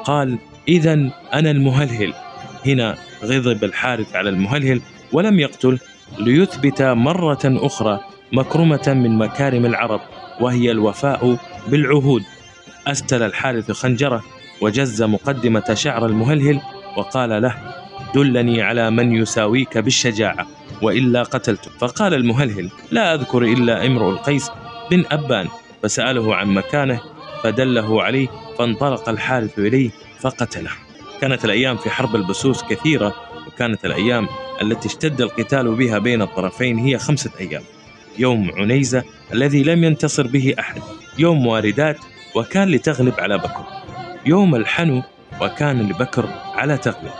قال 0.04 0.38
إذا 0.68 0.94
أنا 1.34 1.52
المهلهل. 1.52 2.14
هنا 2.66 2.98
غضب 3.24 3.64
الحارث 3.64 4.16
على 4.16 4.30
المهلهل 4.30 4.82
ولم 5.14 5.40
يقتل 5.40 5.80
ليثبت 6.20 6.82
مرة 6.82 7.40
أخرى 7.46 8.00
مكرمة 8.34 8.84
من 8.88 9.18
مكارم 9.18 9.66
العرب. 9.66 10.02
وهي 10.42 10.72
الوفاء 10.72 11.38
بالعهود. 11.68 12.24
أستل 12.88 13.24
الحارث 13.24 13.72
خنجرة 13.72 14.24
وجز 14.62 15.04
مقدمة 15.04 15.74
شعر 15.74 16.06
المهلهل 16.06 16.62
وقال 16.98 17.42
له 17.42 17.56
دلني 18.16 18.62
على 18.62 18.92
من 18.92 19.16
يساويك 19.16 19.78
بالشجاعة 19.78 20.48
وإلا 20.82 21.24
قتلت. 21.24 21.70
فقال 21.80 22.14
المهلهل 22.14 22.70
لا 22.92 23.14
أذكر 23.14 23.44
إلا 23.44 23.86
امرؤ 23.86 24.10
القيس 24.10 24.52
بن 24.92 25.04
أبان. 25.12 25.48
فسأله 25.84 26.36
عن 26.36 26.48
مكانه 26.48 27.02
فدله 27.44 28.04
عليه 28.04 28.28
فانطلق 28.60 29.10
الحارث 29.10 29.60
إليه 29.60 29.90
فقتله. 30.20 30.72
كانت 31.22 31.46
الأيام 31.46 31.78
في 31.78 31.90
حرب 31.90 32.16
البسوس 32.16 32.64
كثيرة 32.64 33.16
وكانت 33.48 33.86
الأيام 33.86 34.28
التي 34.62 34.88
اشتد 34.88 35.22
القتال 35.22 35.76
بها 35.76 35.98
بين 36.00 36.22
الطرفين 36.22 36.78
هي 36.78 36.98
خمسة 36.98 37.32
أيام. 37.40 37.64
يوم 38.20 38.52
عنيزة 38.56 39.04
الذي 39.34 39.64
لم 39.64 39.84
ينتصر 39.84 40.28
به 40.28 40.54
أحد 40.60 40.82
يوم 41.20 41.48
واردات 41.48 41.98
وكان 42.36 42.68
لتغلب 42.68 43.14
على 43.20 43.38
بكر 43.38 43.66
يوم 44.26 44.56
الحنو 44.56 45.04
وكان 45.42 45.90
لبكر 45.90 46.30
على 46.56 46.78
تغلب 46.78 47.12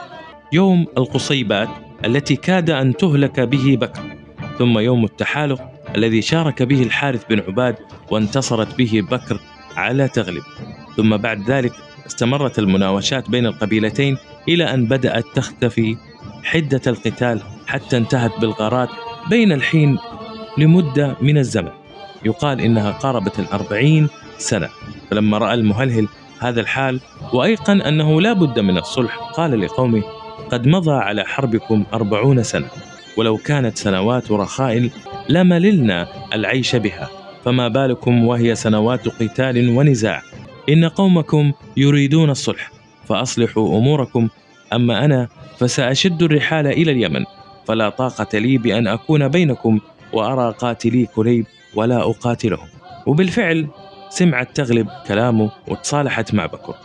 يوم 0.54 0.86
القصيبات 0.98 1.70
التي 2.06 2.36
كاد 2.36 2.70
أن 2.70 2.98
تهلك 2.98 3.40
به 3.40 3.78
بكر 3.82 4.02
ثم 4.60 4.80
يوم 4.80 5.04
التحالف 5.04 5.60
الذي 5.96 6.22
شارك 6.22 6.64
به 6.64 6.84
الحارث 6.84 7.26
بن 7.30 7.40
عباد 7.40 7.76
وانتصرت 8.12 8.78
به 8.78 9.02
بكر 9.12 9.40
على 9.76 10.08
تغلب 10.08 10.44
ثم 10.98 11.18
بعد 11.18 11.52
ذلك 11.52 11.72
استمرت 12.08 12.60
المناوشات 12.60 13.30
بين 13.30 13.46
القبيلتين 13.46 14.18
إلى 14.50 14.74
أن 14.74 14.86
بدأت 14.86 15.26
تختفي 15.36 15.98
حدة 16.44 16.82
القتال 16.88 17.42
حتى 17.68 17.98
انتهت 17.98 18.32
بالغارات 18.42 18.90
بين 19.30 19.52
الحين 19.52 19.98
لمدة 20.58 21.16
من 21.22 21.38
الزمن. 21.38 21.72
يقال 22.26 22.62
إنها 22.62 22.92
قاربت 22.92 23.40
الأربعين 23.40 24.08
سنة. 24.38 24.70
فلما 25.12 25.38
رأى 25.38 25.54
المهلهل 25.54 26.08
هذا 26.40 26.62
الحال 26.62 27.00
وأيقن 27.34 27.82
أنه 27.82 28.22
لا 28.22 28.34
بد 28.34 28.60
من 28.60 28.78
الصلح 28.78 29.18
قال 29.18 29.62
لقومه 29.62 30.04
قد 30.52 30.68
مضى 30.68 30.92
على 30.92 31.24
حربكم 31.24 31.84
أربعون 31.94 32.44
سنة. 32.44 32.68
ولو 33.18 33.38
كانت 33.38 33.78
سنوات 33.78 34.32
رخاء 34.32 34.90
لمللنا 35.30 36.08
العيش 36.34 36.76
بها. 36.76 37.10
فما 37.46 37.68
بالكم 37.68 38.26
وهي 38.28 38.56
سنوات 38.56 39.08
قتال 39.08 39.70
ونزاع. 39.70 40.22
إن 40.70 40.86
قومكم 40.86 41.52
يريدون 41.78 42.30
الصلح 42.30 42.72
فأصلحوا 43.08 43.78
أموركم. 43.78 44.30
أما 44.74 45.06
أنا 45.06 45.28
فسأشد 45.60 46.24
الرحال 46.24 46.68
إلى 46.68 46.92
اليمن. 46.92 47.26
فلا 47.68 47.90
طاقة 47.90 48.38
لي 48.40 48.58
بأن 48.58 48.88
أكون 48.88 49.28
بينكم 49.28 49.80
وأرى 50.14 50.56
قاتلي 50.60 51.06
كليب 51.06 51.46
ولا 51.76 52.02
أقاتلهم. 52.02 52.68
وبالفعل 53.06 53.68
سمعت 54.10 54.56
تغلب 54.56 54.88
كلامه 55.08 55.52
وتصالحت 55.68 56.34
مع 56.34 56.46
بكر. 56.46 56.76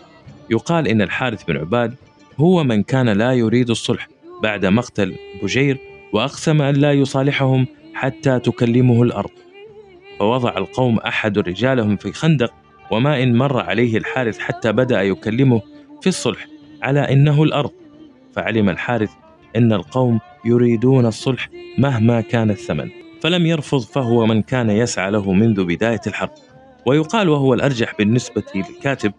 يقال 0.51 0.89
إن 0.89 1.03
الحارث 1.03 1.45
بن 1.45 1.57
عباد 1.57 1.95
هو 2.41 2.65
من 2.65 2.83
كان 2.83 3.09
لا 3.09 3.33
يريد 3.33 3.71
الصلح 3.71 4.09
بعد 4.43 4.67
مقتل 4.67 5.17
بجير 5.43 5.79
وأقسم 6.13 6.63
أن 6.63 6.75
لا 6.75 6.93
يصالحهم 6.93 7.67
حتى 7.95 8.39
تكلمه 8.39 9.03
الأرض. 9.03 9.31
فوضع 10.19 10.59
القوم 10.59 10.99
أحد 10.99 11.39
رجالهم 11.39 11.97
في 11.97 12.13
خندق 12.13 12.53
وما 12.91 13.23
إن 13.23 13.37
مر 13.37 13.61
عليه 13.61 13.97
الحارث 13.97 14.39
حتى 14.39 14.73
بدأ 14.73 15.03
يكلمه 15.03 15.63
في 16.01 16.07
الصلح 16.07 16.47
على 16.83 17.01
إنه 17.01 17.43
الأرض. 17.43 17.71
فعلم 18.35 18.69
الحارث 18.69 19.11
إن 19.57 19.73
القوم 19.73 20.21
يريدون 20.45 21.07
الصلح 21.07 21.49
مهما 21.79 22.21
كان 22.21 22.51
الثمن. 22.51 23.02
فلم 23.23 23.47
يرفض 23.47 23.81
فهو 23.81 24.27
من 24.27 24.43
كان 24.43 24.71
يسعى 24.71 25.11
له 25.11 25.33
منذ 25.33 25.65
بداية 25.65 26.01
الحرب. 26.07 26.31
ويقال 26.87 27.29
وهو 27.29 27.55
الأرجح 27.55 27.95
بالنسبة 27.99 28.43
للكاتب 28.55 29.13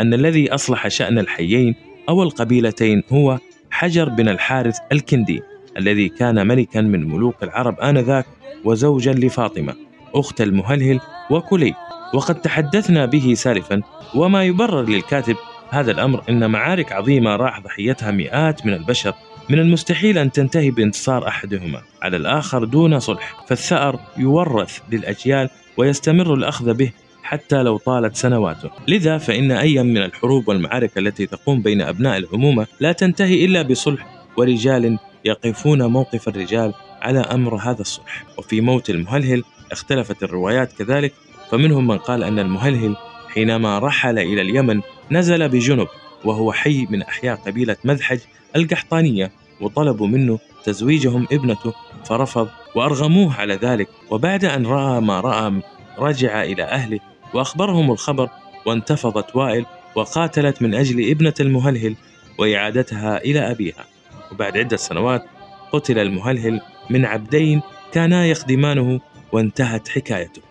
أن 0.00 0.14
الذي 0.14 0.54
أصلح 0.54 0.88
شأن 0.88 1.18
الحيين 1.18 1.74
أو 2.08 2.22
القبيلتين 2.22 3.02
هو 3.12 3.38
حجر 3.70 4.08
بن 4.08 4.28
الحارث 4.28 4.78
الكندي 4.92 5.42
الذي 5.78 6.08
كان 6.08 6.46
ملكا 6.46 6.80
من 6.80 7.08
ملوك 7.08 7.42
العرب 7.42 7.80
آنذاك 7.80 8.26
وزوجا 8.64 9.12
لفاطمة 9.12 9.74
أخت 10.14 10.40
المهلهل 10.40 11.00
وكلي. 11.30 11.74
وقد 12.14 12.40
تحدثنا 12.40 13.06
به 13.06 13.34
سالفا 13.34 13.82
وما 14.14 14.44
يبرر 14.44 14.82
للكاتب 14.82 15.36
هذا 15.70 15.90
الأمر 15.90 16.22
إن 16.28 16.50
معارك 16.50 16.92
عظيمة 16.92 17.36
راح 17.36 17.60
ضحيتها 17.60 18.10
مئات 18.10 18.66
من 18.66 18.74
البشر 18.74 19.14
من 19.50 19.58
المستحيل 19.58 20.18
أن 20.18 20.32
تنتهي 20.32 20.70
بانتصار 20.70 21.28
أحدهما 21.28 21.82
على 22.02 22.16
الآخر 22.16 22.64
دون 22.64 22.98
صلح. 23.00 23.44
فالثأر 23.48 24.00
يورث 24.16 24.78
للأجيال 24.92 25.50
ويستمر 25.76 26.34
الأخذ 26.34 26.74
به 26.74 26.92
حتى 27.22 27.62
لو 27.62 27.76
طالت 27.76 28.16
سنواته. 28.16 28.70
لذا 28.88 29.18
فإن 29.18 29.50
أي 29.50 29.82
من 29.82 29.96
الحروب 29.96 30.48
والمعارك 30.48 30.98
التي 30.98 31.26
تقوم 31.26 31.62
بين 31.62 31.82
أبناء 31.82 32.16
العمومة 32.16 32.66
لا 32.80 32.92
تنتهي 32.92 33.44
إلا 33.44 33.62
بصلح 33.62 34.06
ورجال 34.36 34.98
يقفون 35.24 35.84
موقف 35.84 36.28
الرجال 36.28 36.74
على 37.02 37.20
أمر 37.20 37.56
هذا 37.56 37.80
الصلح. 37.80 38.24
وفي 38.38 38.60
موت 38.60 38.90
المهلهل 38.90 39.42
اختلفت 39.72 40.22
الروايات 40.22 40.72
كذلك 40.72 41.12
فمنهم 41.50 41.86
من 41.86 41.98
قال 41.98 42.24
أن 42.24 42.38
المهلهل 42.38 42.96
حينما 43.28 43.78
رحل 43.78 44.18
إلى 44.18 44.40
اليمن 44.40 44.80
نزل 45.10 45.48
بجنب 45.48 45.86
وهو 46.24 46.52
حي 46.52 46.86
من 46.90 47.02
أحياء 47.02 47.36
قبيلة 47.36 47.76
مذحج 47.84 48.18
القحطانية 48.56 49.30
وطلبوا 49.60 50.06
منه 50.06 50.38
تزويجهم 50.64 51.26
ابنته 51.32 51.72
فرفض 52.04 52.48
وأرغموه 52.74 53.34
على 53.34 53.54
ذلك. 53.54 53.88
وبعد 54.10 54.44
أن 54.44 54.66
رأى 54.66 55.00
ما 55.00 55.20
رأى 55.20 55.62
رجع 55.98 56.42
إلى 56.42 56.62
أهله 56.62 57.00
وأخبرهم 57.34 57.90
الخبر 57.90 58.28
وانتفضت 58.66 59.36
وائل 59.36 59.66
وقاتلت 59.94 60.62
من 60.62 60.74
أجل 60.74 61.10
ابنة 61.10 61.34
المهلهل 61.40 61.96
وإعادتها 62.38 63.18
إلى 63.18 63.50
أبيها. 63.50 63.84
وبعد 64.32 64.58
عدة 64.58 64.76
سنوات 64.76 65.24
قتل 65.72 65.98
المهلهل 65.98 66.60
من 66.90 67.04
عبدين 67.04 67.60
كانا 67.92 68.26
يخدمانه 68.26 69.00
وانتهت 69.32 69.88
حكايته. 69.88 70.42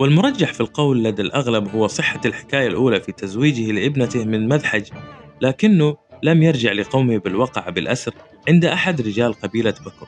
والمرجح 0.00 0.52
في 0.52 0.60
القول 0.60 1.04
لدى 1.04 1.22
الأغلب 1.22 1.68
هو 1.68 1.86
صحة 1.86 2.20
الحكاية 2.24 2.66
الأولى 2.66 3.00
في 3.00 3.12
تزويجه 3.12 3.72
لابنته 3.72 4.24
من 4.24 4.48
مذحج 4.48 4.84
لكنه 5.40 5.96
لم 6.22 6.42
يرجع 6.42 6.72
لقومه 6.72 7.18
بالوقع 7.18 7.70
بالأسر 7.70 8.14
عند 8.48 8.64
أحد 8.64 9.00
رجال 9.00 9.34
قبيلة 9.34 9.74
بكر 9.86 10.06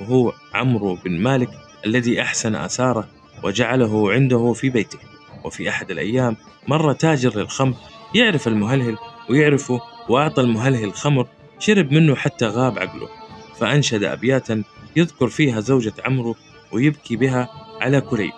وهو 0.00 0.32
عمرو 0.54 0.94
بن 1.04 1.20
مالك 1.20 1.50
الذي 1.86 2.22
أحسن 2.22 2.54
آثاره 2.54 3.08
وجعله 3.44 4.12
عنده 4.12 4.52
في 4.52 4.70
بيته. 4.70 4.98
وفي 5.44 5.68
أحد 5.68 5.90
الأيام 5.90 6.36
مر 6.68 6.92
تاجر 6.92 7.38
للخمر 7.38 7.74
يعرف 8.14 8.48
المهلهل 8.48 8.96
ويعرفه 9.30 9.80
وأعطى 10.08 10.42
المهلهل 10.42 10.92
خمر 10.92 11.26
شرب 11.58 11.92
منه 11.92 12.14
حتى 12.14 12.46
غاب 12.46 12.78
عقله 12.78 13.08
فأنشد 13.58 14.02
أبياتا 14.02 14.62
يذكر 14.96 15.28
فيها 15.28 15.60
زوجة 15.60 15.92
عمرو 16.04 16.36
ويبكي 16.72 17.16
بها 17.16 17.48
على 17.80 18.00
كليب 18.00 18.32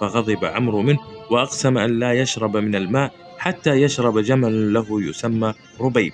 فغضب 0.00 0.44
عمرو 0.44 0.82
منه 0.82 0.98
وأقسم 1.30 1.78
أن 1.78 1.98
لا 1.98 2.12
يشرب 2.12 2.56
من 2.56 2.74
الماء 2.74 3.12
حتى 3.38 3.70
يشرب 3.70 4.18
جمل 4.18 4.72
له 4.72 4.86
يسمى 4.90 5.54
ربيب. 5.80 6.12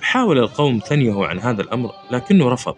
حاول 0.00 0.38
القوم 0.38 0.80
ثنيه 0.88 1.26
عن 1.26 1.38
هذا 1.38 1.62
الأمر 1.62 1.90
لكنه 2.10 2.48
رفض. 2.48 2.76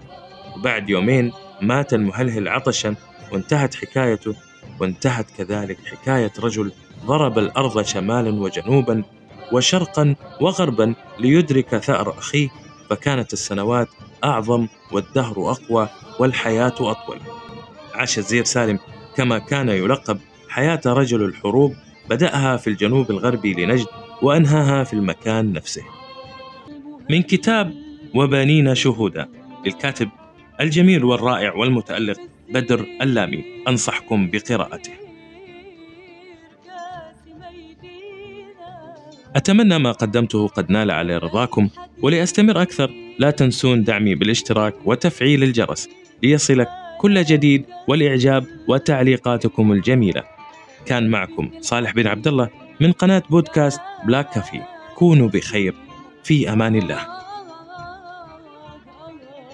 وبعد 0.57 0.91
يومين 0.91 1.33
مات 1.63 1.95
المهلهل 1.95 2.49
عطشا 2.49 2.95
وانتهت 3.33 3.75
حكايته 3.75 4.35
وانتهت 4.81 5.31
كذلك 5.31 5.79
حكاية 5.87 6.33
رجل 6.41 6.73
ضرب 7.07 7.39
الأرض 7.39 7.83
شمالا 7.83 8.41
وجنوبا 8.41 9.05
وشرقا 9.53 10.15
وغربا 10.41 10.95
ليدرك 11.19 11.79
ثأر 11.79 12.19
أخيه 12.19 12.49
فكانت 12.91 13.33
السنوات 13.33 13.89
أعظم 14.25 14.69
والدهر 14.93 15.51
أقوى 15.51 15.89
والحياة 16.19 16.75
أطول. 16.81 17.19
عاش 17.95 18.19
الزير 18.19 18.45
سالم 18.45 18.79
كما 19.17 19.39
كان 19.39 19.69
يلقب 19.69 20.19
حياة 20.49 20.81
رجل 20.87 21.25
الحروب 21.25 21.75
بدأها 22.11 22.57
في 22.57 22.71
الجنوب 22.71 23.11
الغربي 23.11 23.55
لنجد 23.55 23.87
وأنهاها 24.23 24.85
في 24.85 24.93
المكان 24.93 25.53
نفسه. 25.53 25.83
من 27.11 27.23
كتاب 27.23 27.75
وبانينا 28.15 28.75
شهودا 28.75 29.29
للكاتب 29.67 30.09
الجميل 30.61 31.05
والرائع 31.05 31.55
والمتألق 31.55 32.21
بدر 32.49 32.87
اللامي 33.03 33.45
أنصحكم 33.69 34.31
بقراءته. 34.31 34.93
أتمنى 39.37 39.79
ما 39.79 39.93
قدمته 39.93 40.49
قد 40.49 40.71
نال 40.71 40.91
على 40.91 41.19
رضاكم 41.19 41.69
ولأستمر 42.03 42.63
أكثر. 42.63 42.91
لا 43.19 43.31
تنسون 43.31 43.85
دعمي 43.85 44.15
بالاشتراك 44.15 44.75
وتفعيل 44.85 45.43
الجرس 45.43 45.89
ليصلك 46.23 46.69
كل 46.99 47.25
جديد 47.25 47.65
والإعجاب 47.89 48.45
وتعليقاتكم 48.69 49.73
الجميلة. 49.73 50.23
كان 50.87 51.11
معكم 51.11 51.51
صالح 51.61 51.93
بن 51.93 52.07
عبد 52.07 52.27
الله 52.27 52.49
من 52.81 52.93
قناة 52.93 53.23
بودكاست 53.31 53.81
بلاك 54.05 54.31
كافي. 54.31 54.61
كونوا 54.95 55.29
بخير. 55.29 55.75
في 56.25 56.53
أمان 56.53 56.77
الله. 56.77 57.26